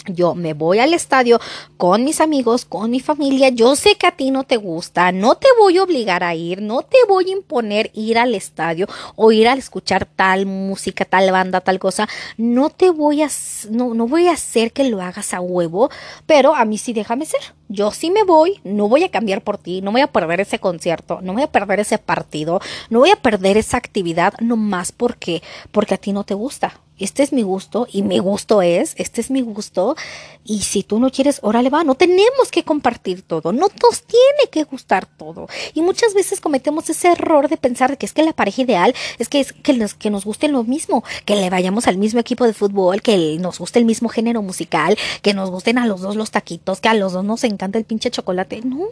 Yo 0.08 0.34
me 0.34 0.54
voy 0.54 0.78
al 0.78 0.94
estadio 0.94 1.40
con 1.76 2.04
mis 2.04 2.20
amigos, 2.20 2.64
con 2.64 2.90
mi 2.90 3.00
familia. 3.00 3.48
Yo 3.48 3.76
sé 3.76 3.96
que 3.96 4.06
a 4.06 4.12
ti 4.12 4.30
no 4.30 4.44
te 4.44 4.56
gusta, 4.56 5.12
no 5.12 5.34
te 5.36 5.48
voy 5.58 5.78
a 5.78 5.82
obligar 5.82 6.22
a 6.22 6.34
ir, 6.34 6.62
no 6.62 6.82
te 6.82 6.98
voy 7.08 7.30
a 7.30 7.32
imponer 7.32 7.90
ir 7.94 8.18
al 8.18 8.34
estadio 8.34 8.86
o 9.16 9.32
ir 9.32 9.48
a 9.48 9.54
escuchar 9.54 10.06
tal 10.06 10.46
música, 10.46 11.04
tal 11.04 11.30
banda, 11.32 11.60
tal 11.60 11.78
cosa. 11.78 12.08
No 12.36 12.70
te 12.70 12.90
voy 12.90 13.22
a, 13.22 13.28
no, 13.70 13.94
no 13.94 14.06
voy 14.06 14.28
a 14.28 14.32
hacer 14.32 14.72
que 14.72 14.84
lo 14.84 15.00
hagas 15.00 15.34
a 15.34 15.40
huevo, 15.40 15.90
pero 16.26 16.54
a 16.54 16.64
mí 16.64 16.78
sí 16.78 16.92
déjame 16.92 17.26
ser. 17.26 17.40
Yo 17.68 17.90
sí 17.90 18.10
me 18.10 18.22
voy, 18.22 18.60
no 18.62 18.88
voy 18.88 19.02
a 19.04 19.10
cambiar 19.10 19.42
por 19.42 19.58
ti, 19.58 19.82
no 19.82 19.90
voy 19.90 20.00
a 20.00 20.06
perder 20.06 20.40
ese 20.40 20.60
concierto, 20.60 21.20
no 21.22 21.32
voy 21.32 21.42
a 21.42 21.50
perder 21.50 21.80
ese 21.80 21.98
partido, 21.98 22.60
no 22.90 23.00
voy 23.00 23.10
a 23.10 23.16
perder 23.16 23.56
esa 23.56 23.76
actividad 23.76 24.34
nomás 24.40 24.92
porque, 24.92 25.42
porque 25.72 25.94
a 25.94 25.98
ti 25.98 26.12
no 26.12 26.22
te 26.22 26.34
gusta 26.34 26.80
este 26.98 27.22
es 27.22 27.32
mi 27.32 27.42
gusto 27.42 27.86
y 27.90 28.02
mi 28.02 28.18
gusto 28.18 28.62
es, 28.62 28.94
este 28.96 29.20
es 29.20 29.30
mi 29.30 29.42
gusto 29.42 29.96
y 30.44 30.60
si 30.60 30.82
tú 30.82 30.98
no 30.98 31.10
quieres, 31.10 31.40
órale 31.42 31.70
va, 31.70 31.84
no 31.84 31.94
tenemos 31.94 32.50
que 32.50 32.62
compartir 32.62 33.22
todo, 33.22 33.52
no 33.52 33.66
nos 33.82 34.02
tiene 34.02 34.50
que 34.50 34.64
gustar 34.64 35.06
todo. 35.06 35.48
Y 35.74 35.82
muchas 35.82 36.14
veces 36.14 36.40
cometemos 36.40 36.88
ese 36.88 37.08
error 37.08 37.48
de 37.48 37.56
pensar 37.56 37.98
que 37.98 38.06
es 38.06 38.12
que 38.12 38.22
la 38.22 38.32
pareja 38.32 38.62
ideal 38.62 38.94
es 39.18 39.28
que, 39.28 39.40
es 39.40 39.52
que, 39.52 39.72
nos, 39.74 39.94
que 39.94 40.10
nos 40.10 40.24
guste 40.24 40.48
lo 40.48 40.64
mismo, 40.64 41.04
que 41.24 41.36
le 41.36 41.50
vayamos 41.50 41.86
al 41.86 41.98
mismo 41.98 42.20
equipo 42.20 42.46
de 42.46 42.54
fútbol, 42.54 43.02
que 43.02 43.36
nos 43.40 43.58
guste 43.58 43.78
el 43.78 43.84
mismo 43.84 44.08
género 44.08 44.42
musical, 44.42 44.96
que 45.22 45.34
nos 45.34 45.50
gusten 45.50 45.78
a 45.78 45.86
los 45.86 46.00
dos 46.00 46.16
los 46.16 46.30
taquitos, 46.30 46.80
que 46.80 46.88
a 46.88 46.94
los 46.94 47.12
dos 47.12 47.24
nos 47.24 47.44
encanta 47.44 47.78
el 47.78 47.84
pinche 47.84 48.10
chocolate. 48.10 48.62
No. 48.62 48.88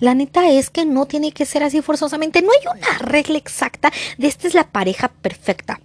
La 0.00 0.14
neta 0.14 0.48
es 0.50 0.70
que 0.70 0.84
no 0.84 1.06
tiene 1.06 1.32
que 1.32 1.46
ser 1.46 1.62
así 1.62 1.80
forzosamente. 1.82 2.42
No 2.42 2.50
hay 2.50 2.78
una 2.78 2.98
regla 2.98 3.38
exacta 3.38 3.92
de 4.18 4.28
esta 4.28 4.48
es 4.48 4.54
la 4.54 4.64
pareja 4.70 5.08
perfecta 5.08 5.80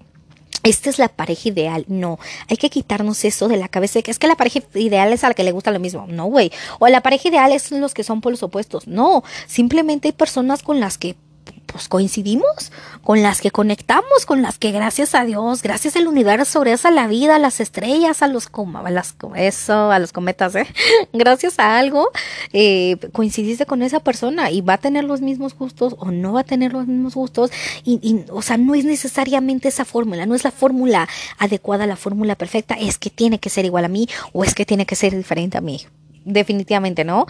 esta 0.63 0.89
es 0.89 0.99
la 0.99 1.07
pareja 1.07 1.49
ideal. 1.49 1.85
No, 1.87 2.19
hay 2.47 2.57
que 2.57 2.69
quitarnos 2.69 3.23
eso 3.25 3.47
de 3.47 3.57
la 3.57 3.67
cabeza. 3.67 3.99
Es 4.05 4.19
que 4.19 4.27
la 4.27 4.35
pareja 4.35 4.59
ideal 4.75 5.11
es 5.13 5.23
a 5.23 5.29
la 5.29 5.33
que 5.33 5.43
le 5.43 5.51
gusta 5.51 5.71
lo 5.71 5.79
mismo. 5.79 6.05
No, 6.07 6.25
güey. 6.25 6.51
O 6.79 6.87
la 6.87 7.01
pareja 7.01 7.29
ideal 7.29 7.51
es 7.51 7.71
los 7.71 7.93
que 7.93 8.03
son 8.03 8.21
por 8.21 8.31
los 8.31 8.43
opuestos. 8.43 8.87
No, 8.87 9.23
simplemente 9.47 10.09
hay 10.09 10.11
personas 10.11 10.63
con 10.63 10.79
las 10.79 10.97
que 10.97 11.15
pues 11.65 11.87
coincidimos, 11.87 12.71
con 13.03 13.21
las 13.21 13.41
que 13.41 13.51
conectamos, 13.51 14.25
con 14.25 14.41
las 14.41 14.57
que 14.57 14.71
gracias 14.71 15.15
a 15.15 15.25
Dios, 15.25 15.61
gracias 15.61 15.95
al 15.95 16.07
universo, 16.07 16.61
gracias 16.61 16.85
a 16.85 16.91
la 16.91 17.07
vida, 17.07 17.35
a 17.35 17.39
las 17.39 17.59
estrellas, 17.59 18.21
a 18.21 18.27
los 18.27 18.49
a 18.49 18.89
las 18.89 19.15
eso, 19.35 19.91
a 19.91 19.99
los 19.99 20.11
cometas, 20.11 20.55
¿eh? 20.55 20.67
gracias 21.13 21.59
a 21.59 21.77
algo, 21.77 22.09
eh, 22.53 22.97
coincidiste 23.13 23.65
con 23.65 23.81
esa 23.81 23.99
persona 23.99 24.51
y 24.51 24.61
va 24.61 24.73
a 24.73 24.77
tener 24.77 25.03
los 25.03 25.21
mismos 25.21 25.55
gustos 25.55 25.95
o 25.99 26.11
no 26.11 26.33
va 26.33 26.41
a 26.41 26.43
tener 26.43 26.73
los 26.73 26.87
mismos 26.87 27.15
gustos 27.15 27.51
y, 27.83 27.99
y 28.01 28.25
o 28.31 28.41
sea, 28.41 28.57
no 28.57 28.75
es 28.75 28.85
necesariamente 28.85 29.67
esa 29.67 29.85
fórmula, 29.85 30.25
no 30.25 30.35
es 30.35 30.43
la 30.43 30.51
fórmula 30.51 31.07
adecuada, 31.37 31.85
la 31.85 31.95
fórmula 31.95 32.35
perfecta, 32.35 32.75
es 32.75 32.97
que 32.97 33.09
tiene 33.09 33.39
que 33.39 33.49
ser 33.49 33.65
igual 33.65 33.85
a 33.85 33.89
mí 33.89 34.07
o 34.33 34.43
es 34.43 34.53
que 34.53 34.65
tiene 34.65 34.85
que 34.85 34.95
ser 34.95 35.15
diferente 35.15 35.57
a 35.57 35.61
mí. 35.61 35.85
Definitivamente, 36.25 37.03
¿no? 37.03 37.25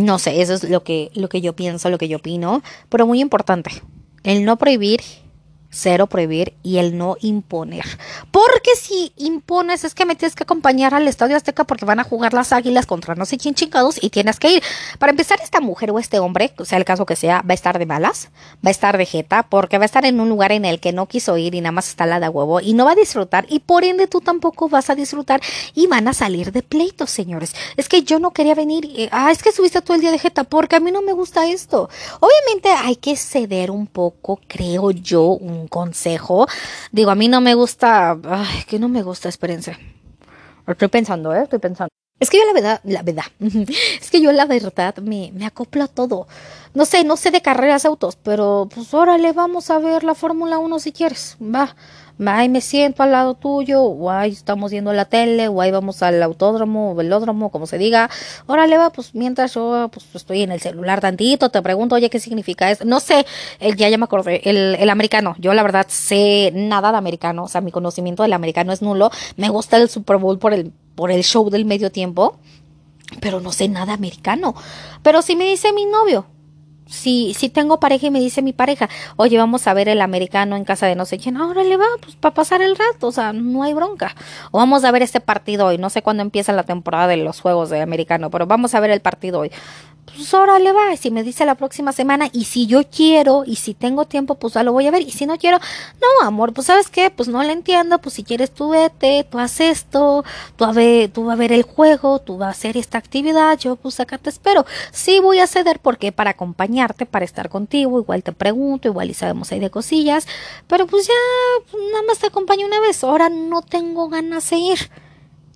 No 0.00 0.18
sé, 0.18 0.40
eso 0.40 0.54
es 0.54 0.64
lo 0.64 0.82
que, 0.82 1.10
lo 1.14 1.28
que 1.28 1.42
yo 1.42 1.54
pienso, 1.54 1.90
lo 1.90 1.98
que 1.98 2.08
yo 2.08 2.16
opino, 2.16 2.62
pero 2.88 3.06
muy 3.06 3.20
importante, 3.20 3.70
el 4.24 4.46
no 4.46 4.56
prohibir 4.56 5.00
cero 5.70 6.06
prohibir 6.06 6.54
y 6.62 6.78
el 6.78 6.98
no 6.98 7.16
imponer. 7.20 7.84
Porque 8.30 8.74
si 8.76 9.12
impones 9.16 9.84
es 9.84 9.94
que 9.94 10.04
me 10.04 10.16
tienes 10.16 10.34
que 10.34 10.42
acompañar 10.42 10.94
al 10.94 11.08
Estadio 11.08 11.36
Azteca 11.36 11.64
porque 11.64 11.84
van 11.84 12.00
a 12.00 12.04
jugar 12.04 12.34
las 12.34 12.52
águilas 12.52 12.86
contra 12.86 13.14
no 13.14 13.24
sé 13.24 13.38
quién 13.38 13.54
chingados 13.54 14.02
y 14.02 14.10
tienes 14.10 14.38
que 14.38 14.52
ir. 14.52 14.62
Para 14.98 15.10
empezar, 15.10 15.40
esta 15.42 15.60
mujer 15.60 15.90
o 15.90 15.98
este 15.98 16.18
hombre, 16.18 16.52
sea 16.64 16.78
el 16.78 16.84
caso 16.84 17.06
que 17.06 17.16
sea, 17.16 17.42
va 17.42 17.52
a 17.52 17.54
estar 17.54 17.78
de 17.78 17.86
malas, 17.86 18.28
va 18.64 18.68
a 18.68 18.70
estar 18.70 18.98
de 18.98 19.06
jeta, 19.06 19.44
porque 19.44 19.78
va 19.78 19.84
a 19.84 19.86
estar 19.86 20.04
en 20.04 20.20
un 20.20 20.28
lugar 20.28 20.52
en 20.52 20.64
el 20.64 20.80
que 20.80 20.92
no 20.92 21.06
quiso 21.06 21.36
ir 21.36 21.54
y 21.54 21.60
nada 21.60 21.72
más 21.72 21.88
está 21.88 22.06
la 22.06 22.20
de 22.20 22.28
huevo 22.28 22.60
y 22.60 22.74
no 22.74 22.84
va 22.84 22.92
a 22.92 22.96
disfrutar 22.96 23.46
y 23.48 23.60
por 23.60 23.84
ende 23.84 24.06
tú 24.06 24.20
tampoco 24.20 24.68
vas 24.68 24.90
a 24.90 24.94
disfrutar 24.94 25.40
y 25.74 25.86
van 25.86 26.08
a 26.08 26.12
salir 26.12 26.52
de 26.52 26.62
pleitos, 26.62 27.10
señores. 27.10 27.54
Es 27.76 27.88
que 27.88 28.02
yo 28.02 28.18
no 28.18 28.32
quería 28.32 28.54
venir, 28.54 29.08
ah, 29.12 29.30
es 29.30 29.42
que 29.42 29.52
subiste 29.52 29.80
todo 29.82 29.94
el 29.94 30.00
día 30.00 30.10
de 30.10 30.18
jeta 30.18 30.44
porque 30.44 30.76
a 30.76 30.80
mí 30.80 30.90
no 30.90 31.02
me 31.02 31.12
gusta 31.12 31.48
esto. 31.48 31.88
Obviamente 32.20 32.70
hay 32.70 32.96
que 32.96 33.16
ceder 33.16 33.70
un 33.70 33.86
poco, 33.86 34.40
creo 34.46 34.90
yo, 34.90 35.22
un 35.22 35.59
consejo. 35.68 36.46
Digo, 36.92 37.10
a 37.10 37.14
mí 37.14 37.28
no 37.28 37.40
me 37.40 37.54
gusta, 37.54 38.18
ay, 38.24 38.64
que 38.66 38.78
no 38.78 38.88
me 38.88 39.02
gusta, 39.02 39.28
espérense. 39.28 39.76
Estoy 40.66 40.88
pensando, 40.88 41.34
¿eh? 41.34 41.42
Estoy 41.42 41.58
pensando. 41.58 41.90
Es 42.18 42.28
que 42.28 42.38
yo 42.38 42.44
la 42.46 42.52
verdad, 42.52 42.80
la 42.84 43.02
verdad, 43.02 43.24
es 44.00 44.10
que 44.10 44.20
yo 44.20 44.30
la 44.30 44.44
verdad 44.44 44.96
me, 44.98 45.32
me 45.34 45.46
acoplo 45.46 45.84
a 45.84 45.88
todo. 45.88 46.28
No 46.72 46.84
sé, 46.84 47.02
no 47.02 47.16
sé 47.16 47.32
de 47.32 47.42
carreras 47.42 47.84
autos, 47.84 48.16
pero 48.16 48.68
pues 48.72 48.94
órale, 48.94 49.32
vamos 49.32 49.70
a 49.70 49.80
ver 49.80 50.04
la 50.04 50.14
Fórmula 50.14 50.58
1 50.58 50.78
si 50.78 50.92
quieres. 50.92 51.36
Va, 51.42 51.74
ahí 52.26 52.48
me 52.48 52.60
siento 52.60 53.02
al 53.02 53.10
lado 53.10 53.34
tuyo, 53.34 54.08
ahí 54.08 54.30
estamos 54.30 54.70
viendo 54.70 54.92
la 54.92 55.04
tele, 55.04 55.48
ahí 55.60 55.70
vamos 55.72 56.00
al 56.04 56.22
autódromo 56.22 56.94
velódromo, 56.94 57.50
como 57.50 57.66
se 57.66 57.76
diga. 57.76 58.08
Órale, 58.46 58.78
va, 58.78 58.90
pues 58.90 59.16
mientras 59.16 59.54
yo 59.54 59.90
pues, 59.92 60.06
estoy 60.14 60.42
en 60.42 60.52
el 60.52 60.60
celular 60.60 61.00
tantito, 61.00 61.48
te 61.48 61.60
pregunto, 61.60 61.96
oye, 61.96 62.08
¿qué 62.08 62.20
significa 62.20 62.70
eso? 62.70 62.84
No 62.84 63.00
sé, 63.00 63.26
el, 63.58 63.74
ya, 63.74 63.88
ya 63.88 63.98
me 63.98 64.04
acordé, 64.04 64.40
el, 64.48 64.76
el 64.76 64.90
americano. 64.90 65.34
Yo 65.38 65.52
la 65.54 65.64
verdad 65.64 65.86
sé 65.88 66.52
nada 66.54 66.92
de 66.92 66.98
americano, 66.98 67.44
o 67.44 67.48
sea, 67.48 67.60
mi 67.62 67.72
conocimiento 67.72 68.22
del 68.22 68.32
americano 68.32 68.72
es 68.72 68.80
nulo. 68.80 69.10
Me 69.36 69.48
gusta 69.48 69.76
el 69.76 69.88
Super 69.88 70.18
Bowl 70.18 70.38
por 70.38 70.52
el, 70.52 70.72
por 70.94 71.10
el 71.10 71.24
show 71.24 71.50
del 71.50 71.64
medio 71.64 71.90
tiempo, 71.90 72.38
pero 73.20 73.40
no 73.40 73.50
sé 73.50 73.68
nada 73.68 73.92
americano. 73.94 74.54
Pero 75.02 75.20
si 75.22 75.34
me 75.34 75.46
dice 75.46 75.72
mi 75.72 75.84
novio, 75.86 76.26
si, 76.90 77.34
si 77.34 77.48
tengo 77.48 77.78
pareja 77.78 78.08
y 78.08 78.10
me 78.10 78.20
dice 78.20 78.42
mi 78.42 78.52
pareja, 78.52 78.88
oye, 79.16 79.38
vamos 79.38 79.66
a 79.66 79.74
ver 79.74 79.88
el 79.88 80.02
americano 80.02 80.56
en 80.56 80.64
casa 80.64 80.86
de 80.86 80.96
no 80.96 81.04
sé 81.04 81.18
quién, 81.18 81.36
ahora 81.36 81.62
le 81.62 81.76
va, 81.76 81.86
pues 82.02 82.16
para 82.16 82.34
pasar 82.34 82.62
el 82.62 82.76
rato, 82.76 83.06
o 83.06 83.12
sea, 83.12 83.32
no 83.32 83.62
hay 83.62 83.72
bronca. 83.72 84.14
O 84.50 84.58
vamos 84.58 84.84
a 84.84 84.90
ver 84.90 85.02
este 85.02 85.20
partido 85.20 85.66
hoy, 85.66 85.78
no 85.78 85.88
sé 85.88 86.02
cuándo 86.02 86.22
empieza 86.22 86.52
la 86.52 86.64
temporada 86.64 87.06
de 87.06 87.16
los 87.16 87.40
juegos 87.40 87.70
de 87.70 87.80
americano, 87.80 88.30
pero 88.30 88.46
vamos 88.46 88.74
a 88.74 88.80
ver 88.80 88.90
el 88.90 89.00
partido 89.00 89.40
hoy 89.40 89.52
pues 90.04 90.34
órale 90.34 90.72
va, 90.72 90.96
si 90.96 91.10
me 91.10 91.22
dice 91.22 91.46
la 91.46 91.54
próxima 91.54 91.92
semana 91.92 92.28
y 92.32 92.44
si 92.44 92.66
yo 92.66 92.82
quiero 92.88 93.44
y 93.46 93.56
si 93.56 93.74
tengo 93.74 94.06
tiempo, 94.06 94.34
pues 94.34 94.54
ya 94.54 94.62
lo 94.62 94.72
voy 94.72 94.86
a 94.86 94.90
ver 94.90 95.02
y 95.02 95.10
si 95.10 95.26
no 95.26 95.38
quiero, 95.38 95.58
no, 96.00 96.26
amor, 96.26 96.52
pues 96.52 96.66
sabes 96.66 96.88
qué, 96.88 97.10
pues 97.10 97.28
no 97.28 97.42
le 97.42 97.52
entiendo, 97.52 97.98
pues 97.98 98.14
si 98.14 98.24
quieres 98.24 98.50
tú 98.50 98.70
vete, 98.70 99.26
tú 99.30 99.38
haces 99.38 99.78
esto, 99.78 100.24
tú 100.56 100.64
a 100.64 100.72
ver, 100.72 101.10
tú 101.10 101.24
vas 101.24 101.34
a 101.34 101.36
ver 101.36 101.52
el 101.52 101.62
juego, 101.62 102.18
tú 102.18 102.38
vas 102.38 102.48
a 102.48 102.50
hacer 102.50 102.76
esta 102.76 102.98
actividad, 102.98 103.58
yo 103.58 103.76
pues 103.76 104.00
acá 104.00 104.18
te 104.18 104.30
espero. 104.30 104.66
Sí 104.92 105.20
voy 105.20 105.38
a 105.38 105.46
ceder 105.46 105.80
porque 105.80 106.12
para 106.12 106.30
acompañarte, 106.30 107.06
para 107.06 107.24
estar 107.24 107.48
contigo, 107.48 108.00
igual 108.00 108.22
te 108.22 108.32
pregunto, 108.32 108.88
igual 108.88 109.10
y 109.10 109.14
sabemos 109.14 109.52
ahí 109.52 109.60
de 109.60 109.70
cosillas, 109.70 110.26
pero 110.66 110.86
pues 110.86 111.06
ya 111.06 111.76
nada 111.92 112.04
más 112.06 112.18
te 112.18 112.26
acompaño 112.26 112.66
una 112.66 112.80
vez, 112.80 113.02
ahora 113.04 113.28
no 113.28 113.62
tengo 113.62 114.08
ganas 114.08 114.50
de 114.50 114.56
ir. 114.56 114.90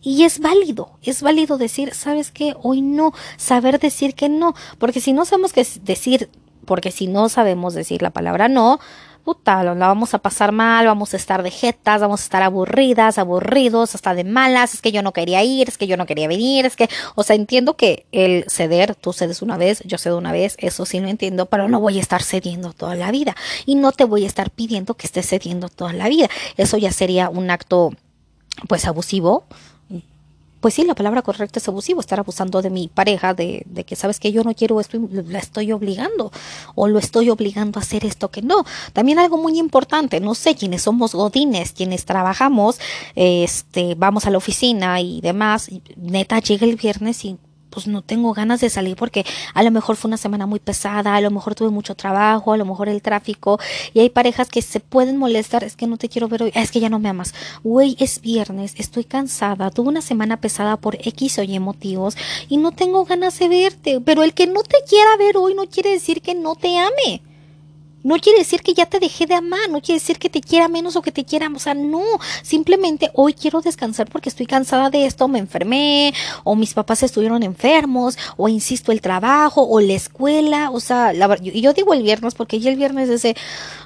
Y 0.04 0.24
es 0.24 0.38
válido, 0.38 0.90
es 1.02 1.22
válido 1.22 1.56
decir, 1.56 1.94
¿sabes 1.94 2.30
qué? 2.30 2.54
Hoy 2.62 2.82
no, 2.82 3.14
saber 3.38 3.80
decir 3.80 4.14
que 4.14 4.28
no, 4.28 4.54
porque 4.78 5.00
si 5.00 5.14
no 5.14 5.24
sabemos 5.24 5.54
qué 5.54 5.66
decir, 5.82 6.28
porque 6.66 6.90
si 6.90 7.06
no 7.06 7.30
sabemos 7.30 7.72
decir 7.72 8.02
la 8.02 8.10
palabra 8.10 8.48
no, 8.48 8.80
puta, 9.24 9.64
la 9.64 9.74
vamos 9.74 10.12
a 10.12 10.18
pasar 10.18 10.52
mal, 10.52 10.84
vamos 10.84 11.14
a 11.14 11.16
estar 11.16 11.42
de 11.42 11.50
jetas, 11.50 12.02
vamos 12.02 12.20
a 12.20 12.24
estar 12.24 12.42
aburridas, 12.42 13.16
aburridos, 13.16 13.94
hasta 13.94 14.14
de 14.14 14.24
malas, 14.24 14.74
es 14.74 14.82
que 14.82 14.92
yo 14.92 15.02
no 15.02 15.14
quería 15.14 15.42
ir, 15.42 15.68
es 15.68 15.78
que 15.78 15.86
yo 15.86 15.96
no 15.96 16.04
quería 16.04 16.28
venir, 16.28 16.66
es 16.66 16.76
que, 16.76 16.90
o 17.14 17.22
sea, 17.22 17.34
entiendo 17.34 17.74
que 17.74 18.04
el 18.12 18.44
ceder, 18.48 18.94
tú 18.94 19.14
cedes 19.14 19.40
una 19.40 19.56
vez, 19.56 19.80
yo 19.86 19.96
cedo 19.96 20.18
una 20.18 20.32
vez, 20.32 20.56
eso 20.58 20.84
sí 20.84 21.00
lo 21.00 21.08
entiendo, 21.08 21.46
pero 21.46 21.66
no 21.70 21.80
voy 21.80 21.96
a 21.96 22.02
estar 22.02 22.22
cediendo 22.22 22.74
toda 22.74 22.94
la 22.94 23.10
vida 23.10 23.34
y 23.64 23.76
no 23.76 23.90
te 23.92 24.04
voy 24.04 24.24
a 24.24 24.26
estar 24.26 24.50
pidiendo 24.50 24.92
que 24.92 25.06
estés 25.06 25.26
cediendo 25.26 25.70
toda 25.70 25.94
la 25.94 26.10
vida, 26.10 26.28
eso 26.58 26.76
ya 26.76 26.92
sería 26.92 27.30
un 27.30 27.50
acto 27.50 27.92
pues 28.68 28.84
abusivo, 28.84 29.46
pues 30.64 30.72
sí, 30.72 30.84
la 30.84 30.94
palabra 30.94 31.20
correcta 31.20 31.58
es 31.58 31.68
abusivo, 31.68 32.00
estar 32.00 32.18
abusando 32.18 32.62
de 32.62 32.70
mi 32.70 32.88
pareja, 32.88 33.34
de, 33.34 33.64
de 33.66 33.84
que 33.84 33.96
sabes 33.96 34.18
que 34.18 34.32
yo 34.32 34.42
no 34.44 34.54
quiero 34.54 34.80
esto 34.80 34.96
y 34.96 35.08
la 35.10 35.38
estoy 35.38 35.72
obligando, 35.72 36.32
o 36.74 36.88
lo 36.88 36.98
estoy 36.98 37.28
obligando 37.28 37.78
a 37.78 37.82
hacer 37.82 38.06
esto 38.06 38.30
que 38.30 38.40
no. 38.40 38.64
También 38.94 39.18
algo 39.18 39.36
muy 39.36 39.58
importante, 39.58 40.20
no 40.20 40.34
sé, 40.34 40.54
quienes 40.54 40.80
somos 40.80 41.14
godines, 41.14 41.72
quienes 41.72 42.06
trabajamos, 42.06 42.78
este, 43.14 43.94
vamos 43.94 44.24
a 44.24 44.30
la 44.30 44.38
oficina 44.38 45.02
y 45.02 45.20
demás, 45.20 45.68
neta 45.96 46.38
llega 46.38 46.66
el 46.66 46.76
viernes 46.76 47.26
y 47.26 47.36
pues 47.74 47.88
no 47.88 48.02
tengo 48.02 48.32
ganas 48.32 48.60
de 48.60 48.70
salir 48.70 48.96
porque 48.96 49.26
a 49.52 49.62
lo 49.64 49.72
mejor 49.72 49.96
fue 49.96 50.08
una 50.08 50.16
semana 50.16 50.46
muy 50.46 50.60
pesada, 50.60 51.16
a 51.16 51.20
lo 51.20 51.30
mejor 51.32 51.56
tuve 51.56 51.70
mucho 51.70 51.96
trabajo, 51.96 52.52
a 52.52 52.56
lo 52.56 52.64
mejor 52.64 52.88
el 52.88 53.02
tráfico 53.02 53.58
y 53.92 54.00
hay 54.00 54.10
parejas 54.10 54.48
que 54.48 54.62
se 54.62 54.78
pueden 54.78 55.16
molestar, 55.16 55.64
es 55.64 55.74
que 55.74 55.88
no 55.88 55.96
te 55.96 56.08
quiero 56.08 56.28
ver 56.28 56.44
hoy, 56.44 56.52
es 56.54 56.70
que 56.70 56.80
ya 56.80 56.88
no 56.88 57.00
me 57.00 57.08
amas. 57.08 57.34
Güey, 57.64 57.96
es 57.98 58.20
viernes, 58.20 58.74
estoy 58.78 59.04
cansada, 59.04 59.70
tuve 59.70 59.88
una 59.88 60.02
semana 60.02 60.40
pesada 60.40 60.76
por 60.76 60.96
X 60.96 61.38
o 61.38 61.42
Y 61.42 61.58
motivos 61.58 62.16
y 62.48 62.58
no 62.58 62.70
tengo 62.72 63.04
ganas 63.04 63.38
de 63.38 63.48
verte, 63.48 64.00
pero 64.00 64.22
el 64.22 64.34
que 64.34 64.46
no 64.46 64.62
te 64.62 64.78
quiera 64.88 65.16
ver 65.16 65.36
hoy 65.36 65.54
no 65.54 65.66
quiere 65.66 65.90
decir 65.90 66.22
que 66.22 66.34
no 66.34 66.54
te 66.54 66.78
ame. 66.78 67.22
No 68.04 68.18
quiere 68.18 68.40
decir 68.40 68.60
que 68.60 68.74
ya 68.74 68.84
te 68.84 69.00
dejé 69.00 69.24
de 69.24 69.34
amar, 69.34 69.70
no 69.70 69.80
quiere 69.80 69.98
decir 69.98 70.18
que 70.18 70.28
te 70.28 70.42
quiera 70.42 70.68
menos 70.68 70.94
o 70.94 71.00
que 71.00 71.10
te 71.10 71.24
quiera, 71.24 71.50
o 71.54 71.58
sea, 71.58 71.72
no, 71.72 72.02
simplemente 72.42 73.10
hoy 73.14 73.32
quiero 73.32 73.62
descansar 73.62 74.08
porque 74.10 74.28
estoy 74.28 74.44
cansada 74.44 74.90
de 74.90 75.06
esto, 75.06 75.26
me 75.26 75.38
enfermé, 75.38 76.12
o 76.44 76.54
mis 76.54 76.74
papás 76.74 77.02
estuvieron 77.02 77.42
enfermos, 77.42 78.18
o 78.36 78.50
insisto, 78.50 78.92
el 78.92 79.00
trabajo, 79.00 79.66
o 79.66 79.80
la 79.80 79.94
escuela, 79.94 80.70
o 80.70 80.80
sea, 80.80 81.14
la, 81.14 81.34
y 81.42 81.62
yo 81.62 81.72
digo 81.72 81.94
el 81.94 82.02
viernes 82.02 82.34
porque 82.34 82.60
ya 82.60 82.70
el 82.70 82.76
viernes 82.76 83.08
ese, 83.08 83.36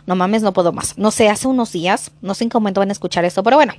no 0.05 0.17
mames, 0.17 0.43
no 0.43 0.53
puedo 0.53 0.73
más. 0.73 0.99
No 0.99 1.13
sé, 1.13 1.29
hace 1.29 1.47
unos 1.47 1.71
días, 1.71 2.11
no 2.21 2.35
sé 2.35 2.43
en 2.43 2.51
qué 2.51 2.57
momento 2.59 2.81
van 2.81 2.89
a 2.89 2.93
escuchar 2.93 3.25
esto, 3.25 3.45
pero 3.45 3.57
bueno, 3.57 3.75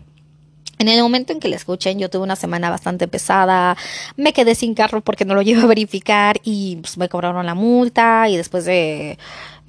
en 0.80 0.88
el 0.88 1.02
momento 1.02 1.34
en 1.34 1.42
que 1.42 1.50
la 1.50 1.58
escuchen, 1.58 2.00
yo 2.00 2.10
tuve 2.10 2.24
una 2.24 2.38
semana 2.38 2.70
bastante 2.70 3.10
pesada, 3.10 3.76
me 4.16 4.32
quedé 4.32 4.56
sin 4.56 4.74
carro 4.74 5.02
porque 5.02 5.26
no 5.26 5.36
lo 5.36 5.42
llevo 5.42 5.64
a 5.64 5.68
verificar 5.68 6.38
y 6.46 6.78
pues, 6.78 6.98
me 6.98 7.10
cobraron 7.10 7.46
la 7.46 7.54
multa 7.54 8.30
y 8.30 8.38
después 8.38 8.64
de 8.64 9.18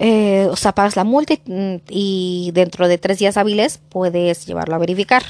eh, 0.03 0.47
o 0.49 0.55
sea, 0.55 0.71
pagas 0.71 0.95
la 0.95 1.03
multa 1.03 1.35
y, 1.45 2.49
dentro 2.55 2.87
de 2.87 2.97
tres 2.97 3.19
días 3.19 3.37
hábiles 3.37 3.79
puedes 3.89 4.47
llevarlo 4.47 4.73
a 4.73 4.79
verificar. 4.79 5.21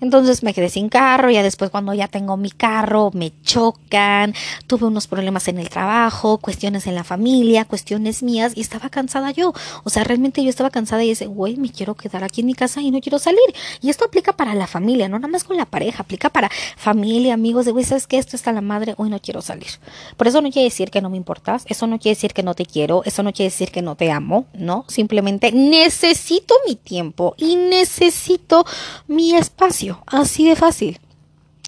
Entonces 0.00 0.44
me 0.44 0.54
quedé 0.54 0.68
sin 0.68 0.88
carro, 0.88 1.28
ya 1.28 1.42
después 1.42 1.70
cuando 1.70 1.92
ya 1.92 2.06
tengo 2.06 2.36
mi 2.36 2.52
carro 2.52 3.10
me 3.14 3.32
chocan, 3.42 4.32
tuve 4.68 4.86
unos 4.86 5.08
problemas 5.08 5.48
en 5.48 5.58
el 5.58 5.68
trabajo, 5.70 6.38
cuestiones 6.38 6.86
en 6.86 6.94
la 6.94 7.02
familia, 7.02 7.64
cuestiones 7.64 8.22
mías 8.22 8.52
y 8.54 8.60
estaba 8.60 8.90
cansada 8.90 9.32
yo. 9.32 9.52
O 9.82 9.90
sea, 9.90 10.04
realmente 10.04 10.44
yo 10.44 10.50
estaba 10.50 10.70
cansada 10.70 11.02
y 11.02 11.08
dije, 11.08 11.26
güey, 11.26 11.56
me 11.56 11.72
quiero 11.72 11.96
quedar 11.96 12.22
aquí 12.22 12.42
en 12.42 12.46
mi 12.46 12.54
casa 12.54 12.80
y 12.80 12.92
no 12.92 13.00
quiero 13.00 13.18
salir. 13.18 13.40
Y 13.80 13.90
esto 13.90 14.04
aplica 14.04 14.34
para 14.34 14.54
la 14.54 14.68
familia, 14.68 15.08
no 15.08 15.18
nada 15.18 15.32
más 15.32 15.42
con 15.42 15.56
la 15.56 15.66
pareja, 15.66 16.04
aplica 16.04 16.30
para 16.30 16.48
familia, 16.76 17.34
amigos, 17.34 17.64
de 17.64 17.72
güey, 17.72 17.84
¿sabes 17.84 18.06
qué? 18.06 18.18
Esto 18.18 18.36
está 18.36 18.52
la 18.52 18.60
madre, 18.60 18.94
hoy 18.98 19.10
no 19.10 19.20
quiero 19.20 19.42
salir. 19.42 19.80
Por 20.16 20.28
eso 20.28 20.40
no 20.40 20.52
quiere 20.52 20.66
decir 20.66 20.92
que 20.92 21.00
no 21.00 21.10
me 21.10 21.16
importas, 21.16 21.64
eso 21.66 21.88
no 21.88 21.98
quiere 21.98 22.14
decir 22.14 22.32
que 22.32 22.44
no 22.44 22.54
te 22.54 22.66
quiero, 22.66 23.02
eso 23.04 23.24
no 23.24 23.32
quiere 23.32 23.50
decir 23.50 23.72
que 23.72 23.82
no 23.82 23.96
te 23.96 24.11
amo, 24.12 24.46
¿no? 24.54 24.84
Simplemente 24.88 25.52
necesito 25.52 26.54
mi 26.66 26.76
tiempo 26.76 27.34
y 27.36 27.56
necesito 27.56 28.64
mi 29.08 29.34
espacio, 29.34 30.02
así 30.06 30.48
de 30.48 30.56
fácil. 30.56 31.00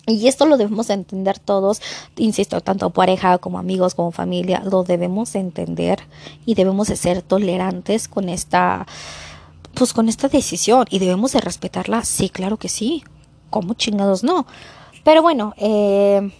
Y 0.06 0.28
esto 0.28 0.44
lo 0.44 0.58
debemos 0.58 0.90
entender 0.90 1.38
todos, 1.38 1.80
insisto, 2.16 2.60
tanto 2.60 2.90
pareja 2.90 3.38
como 3.38 3.58
amigos, 3.58 3.94
como 3.94 4.12
familia, 4.12 4.62
lo 4.64 4.84
debemos 4.84 5.34
entender 5.34 6.00
y 6.44 6.54
debemos 6.54 6.88
de 6.88 6.96
ser 6.96 7.22
tolerantes 7.22 8.06
con 8.06 8.28
esta, 8.28 8.86
pues 9.72 9.94
con 9.94 10.10
esta 10.10 10.28
decisión 10.28 10.84
y 10.90 10.98
debemos 10.98 11.32
de 11.32 11.40
respetarla, 11.40 12.04
sí, 12.04 12.28
claro 12.28 12.58
que 12.58 12.68
sí, 12.68 13.02
como 13.48 13.74
chingados 13.74 14.22
no. 14.22 14.46
Pero 15.04 15.22
bueno, 15.22 15.54
eh, 15.56 16.30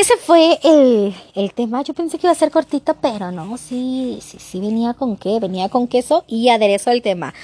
ese 0.00 0.16
fue 0.16 0.58
el, 0.62 1.14
el, 1.34 1.52
tema. 1.52 1.82
Yo 1.82 1.94
pensé 1.94 2.18
que 2.18 2.26
iba 2.26 2.32
a 2.32 2.34
ser 2.34 2.50
cortito, 2.50 2.96
pero 3.00 3.30
no, 3.30 3.56
sí, 3.58 4.18
sí, 4.22 4.38
sí 4.40 4.60
venía 4.60 4.94
con 4.94 5.16
qué, 5.16 5.38
venía 5.40 5.68
con 5.68 5.86
queso 5.88 6.24
y 6.26 6.48
aderezo 6.48 6.90
el 6.90 7.02
tema. 7.02 7.34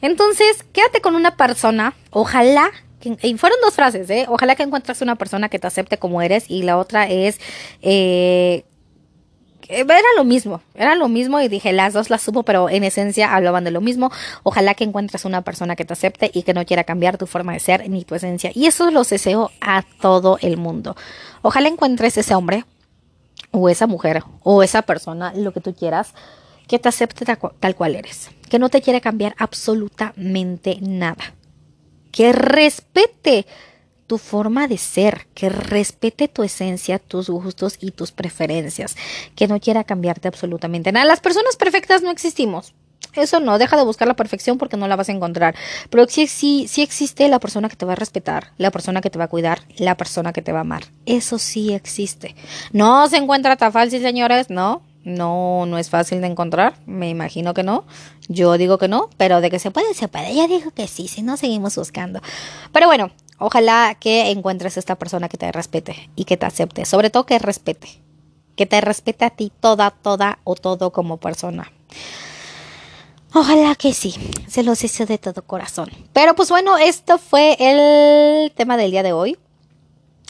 Entonces, 0.00 0.64
quédate 0.72 1.00
con 1.00 1.14
una 1.14 1.36
persona, 1.36 1.94
ojalá 2.10 2.70
y 3.22 3.36
fueron 3.36 3.58
dos 3.62 3.74
frases, 3.74 4.08
¿eh? 4.10 4.26
Ojalá 4.28 4.56
que 4.56 4.64
encuentres 4.64 5.00
una 5.00 5.14
persona 5.16 5.48
que 5.48 5.58
te 5.58 5.66
acepte 5.66 5.98
como 5.98 6.22
eres 6.22 6.50
y 6.50 6.62
la 6.62 6.76
otra 6.76 7.08
es, 7.08 7.38
eh, 7.82 8.64
era 9.68 10.08
lo 10.16 10.24
mismo, 10.24 10.60
era 10.74 10.94
lo 10.94 11.08
mismo 11.08 11.40
y 11.40 11.48
dije, 11.48 11.72
las 11.72 11.92
dos 11.92 12.10
las 12.10 12.22
supo, 12.22 12.42
pero 12.42 12.68
en 12.68 12.84
esencia 12.84 13.34
hablaban 13.34 13.64
de 13.64 13.70
lo 13.70 13.80
mismo. 13.80 14.10
Ojalá 14.42 14.74
que 14.74 14.84
encuentres 14.84 15.24
una 15.24 15.42
persona 15.42 15.76
que 15.76 15.84
te 15.84 15.92
acepte 15.92 16.30
y 16.32 16.42
que 16.42 16.54
no 16.54 16.64
quiera 16.64 16.84
cambiar 16.84 17.18
tu 17.18 17.26
forma 17.26 17.52
de 17.52 17.60
ser 17.60 17.88
ni 17.88 18.04
tu 18.04 18.14
esencia. 18.14 18.50
Y 18.54 18.66
eso 18.66 18.90
los 18.90 19.10
deseo 19.10 19.50
a 19.60 19.84
todo 20.00 20.38
el 20.40 20.56
mundo. 20.56 20.96
Ojalá 21.42 21.68
encuentres 21.68 22.16
ese 22.16 22.34
hombre 22.34 22.64
o 23.50 23.68
esa 23.68 23.86
mujer 23.86 24.22
o 24.42 24.62
esa 24.62 24.82
persona, 24.82 25.32
lo 25.34 25.52
que 25.52 25.60
tú 25.60 25.74
quieras, 25.74 26.14
que 26.66 26.78
te 26.78 26.88
acepte 26.88 27.24
tal 27.24 27.76
cual 27.76 27.94
eres, 27.94 28.30
que 28.48 28.58
no 28.58 28.68
te 28.68 28.82
quiera 28.82 29.00
cambiar 29.00 29.34
absolutamente 29.38 30.78
nada, 30.80 31.34
que 32.10 32.32
respete 32.32 33.46
tu 34.06 34.18
forma 34.18 34.68
de 34.68 34.78
ser, 34.78 35.26
que 35.34 35.48
respete 35.48 36.28
tu 36.28 36.42
esencia, 36.42 36.98
tus 36.98 37.28
gustos 37.28 37.78
y 37.80 37.90
tus 37.90 38.12
preferencias, 38.12 38.96
que 39.34 39.48
no 39.48 39.60
quiera 39.60 39.84
cambiarte 39.84 40.28
absolutamente 40.28 40.92
nada. 40.92 41.06
Las 41.06 41.20
personas 41.20 41.56
perfectas 41.56 42.02
no 42.02 42.10
existimos. 42.10 42.74
Eso 43.14 43.40
no, 43.40 43.58
deja 43.58 43.76
de 43.76 43.84
buscar 43.84 44.06
la 44.06 44.14
perfección 44.14 44.58
porque 44.58 44.76
no 44.76 44.88
la 44.88 44.96
vas 44.96 45.08
a 45.08 45.12
encontrar. 45.12 45.54
Pero 45.90 46.06
sí, 46.06 46.26
sí, 46.26 46.68
existe 46.82 47.28
la 47.28 47.40
persona 47.40 47.68
que 47.68 47.76
te 47.76 47.86
va 47.86 47.92
a 47.92 47.96
respetar, 47.96 48.52
la 48.58 48.70
persona 48.70 49.00
que 49.00 49.10
te 49.10 49.18
va 49.18 49.24
a 49.24 49.28
cuidar, 49.28 49.60
la 49.78 49.96
persona 49.96 50.32
que 50.32 50.42
te 50.42 50.52
va 50.52 50.58
a 50.58 50.62
amar. 50.62 50.84
Eso 51.06 51.38
sí 51.38 51.72
existe. 51.72 52.36
No 52.72 53.08
se 53.08 53.16
encuentra 53.16 53.56
tan 53.56 53.72
fácil, 53.72 54.02
señores, 54.02 54.50
no. 54.50 54.82
No, 55.06 55.64
no 55.66 55.78
es 55.78 55.88
fácil 55.88 56.20
de 56.20 56.26
encontrar. 56.26 56.74
Me 56.84 57.08
imagino 57.08 57.54
que 57.54 57.62
no. 57.62 57.86
Yo 58.28 58.58
digo 58.58 58.76
que 58.76 58.88
no, 58.88 59.08
pero 59.16 59.40
de 59.40 59.50
que 59.50 59.58
se 59.58 59.70
puede, 59.70 59.94
se 59.94 60.08
puede. 60.08 60.30
Ella 60.30 60.46
dijo 60.48 60.72
que 60.72 60.86
sí, 60.86 61.08
si 61.08 61.22
no 61.22 61.38
seguimos 61.38 61.76
buscando. 61.76 62.20
Pero 62.72 62.88
bueno, 62.88 63.10
Ojalá 63.38 63.94
que 64.00 64.30
encuentres 64.30 64.78
esta 64.78 64.96
persona 64.96 65.28
que 65.28 65.36
te 65.36 65.52
respete 65.52 66.08
y 66.16 66.24
que 66.24 66.36
te 66.36 66.46
acepte, 66.46 66.86
sobre 66.86 67.10
todo 67.10 67.26
que 67.26 67.38
respete, 67.38 68.00
que 68.56 68.64
te 68.64 68.80
respete 68.80 69.26
a 69.26 69.30
ti 69.30 69.52
toda, 69.60 69.90
toda 69.90 70.38
o 70.44 70.54
todo 70.54 70.90
como 70.90 71.18
persona. 71.18 71.70
Ojalá 73.34 73.74
que 73.74 73.92
sí, 73.92 74.14
se 74.48 74.62
los 74.62 74.82
hice 74.82 75.04
de 75.04 75.18
todo 75.18 75.42
corazón. 75.42 75.90
Pero 76.14 76.34
pues 76.34 76.48
bueno, 76.48 76.78
esto 76.78 77.18
fue 77.18 77.56
el 77.60 78.50
tema 78.52 78.78
del 78.78 78.90
día 78.90 79.02
de 79.02 79.12
hoy. 79.12 79.36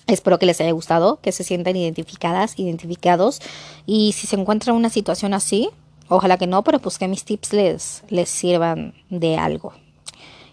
Espero 0.06 0.38
que 0.38 0.46
les 0.46 0.60
haya 0.60 0.72
gustado, 0.72 1.20
que 1.20 1.32
se 1.32 1.44
sientan 1.44 1.76
identificadas, 1.76 2.58
identificados. 2.58 3.40
Y 3.86 4.12
si 4.12 4.26
se 4.26 4.36
encuentra 4.36 4.72
una 4.72 4.90
situación 4.90 5.34
así, 5.34 5.68
ojalá 6.08 6.38
que 6.38 6.46
no, 6.46 6.62
pero 6.62 6.78
pues 6.78 6.98
que 6.98 7.08
mis 7.08 7.24
tips 7.24 7.52
les, 7.52 8.04
les 8.08 8.28
sirvan 8.28 8.94
de 9.10 9.36
algo. 9.36 9.72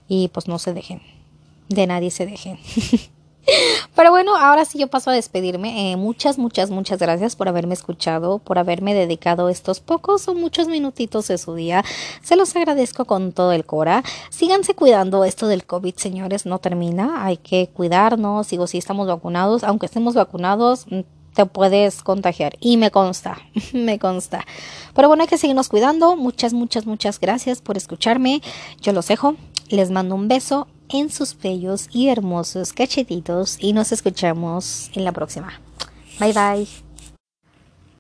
Y 0.08 0.30
pues 0.30 0.48
no 0.48 0.60
se 0.60 0.74
dejen 0.74 1.02
de 1.74 1.88
nadie 1.88 2.12
se 2.12 2.26
deje. 2.26 2.58
Pero 3.96 4.12
bueno, 4.12 4.36
ahora 4.36 4.66
sí 4.66 4.80
yo 4.80 4.88
paso 4.88 5.10
a 5.10 5.14
despedirme. 5.14 5.92
Eh, 5.92 5.98
muchas, 5.98 6.38
muchas, 6.38 6.70
muchas 6.70 7.00
gracias 7.00 7.36
por 7.36 7.48
haberme 7.48 7.74
escuchado, 7.74 8.40
por 8.40 8.58
haberme 8.58 8.94
dedicado 8.94 9.50
estos 9.50 9.80
pocos 9.80 10.28
o 10.28 10.36
muchos 10.36 10.68
minutitos 10.68 11.28
de 11.28 11.38
su 11.38 11.54
día. 11.56 11.84
Se 12.22 12.36
los 12.36 12.56
agradezco 12.56 13.06
con 13.06 13.32
todo 13.32 13.52
el 13.52 13.66
cora. 13.66 14.04
Síganse 14.30 14.74
cuidando. 14.74 15.24
Esto 15.26 15.48
del 15.48 15.66
COVID, 15.66 15.96
señores, 15.96 16.46
no 16.46 16.60
termina. 16.60 17.26
Hay 17.26 17.38
que 17.38 17.70
cuidarnos. 17.74 18.50
Digo, 18.50 18.68
si 18.68 18.78
estamos 18.78 19.08
vacunados, 19.08 19.64
aunque 19.64 19.86
estemos 19.86 20.14
vacunados, 20.16 20.86
mm, 20.90 21.02
te 21.34 21.46
puedes 21.46 22.02
contagiar. 22.04 22.56
Y 22.60 22.78
me 22.78 22.92
consta, 22.92 23.38
me 23.74 24.00
consta. 24.00 24.46
Pero 24.94 25.08
bueno, 25.08 25.24
hay 25.24 25.30
que 25.30 25.38
seguirnos 25.38 25.70
cuidando. 25.70 26.16
Muchas, 26.16 26.54
muchas, 26.54 26.86
muchas 26.86 27.20
gracias 27.20 27.62
por 27.62 27.78
escucharme. 27.78 28.42
Yo 28.82 28.94
los 28.94 29.08
dejo. 29.08 29.36
Les 29.74 29.90
mando 29.90 30.14
un 30.14 30.28
beso 30.28 30.68
en 30.88 31.10
sus 31.10 31.36
bellos 31.36 31.90
y 31.92 32.10
hermosos 32.10 32.74
cachetitos 32.74 33.58
y 33.60 33.74
nos 33.74 33.92
escuchamos 33.92 34.92
en 34.94 35.04
la 35.04 35.12
próxima. 35.12 35.60
Bye 36.20 36.32
bye. 36.32 36.93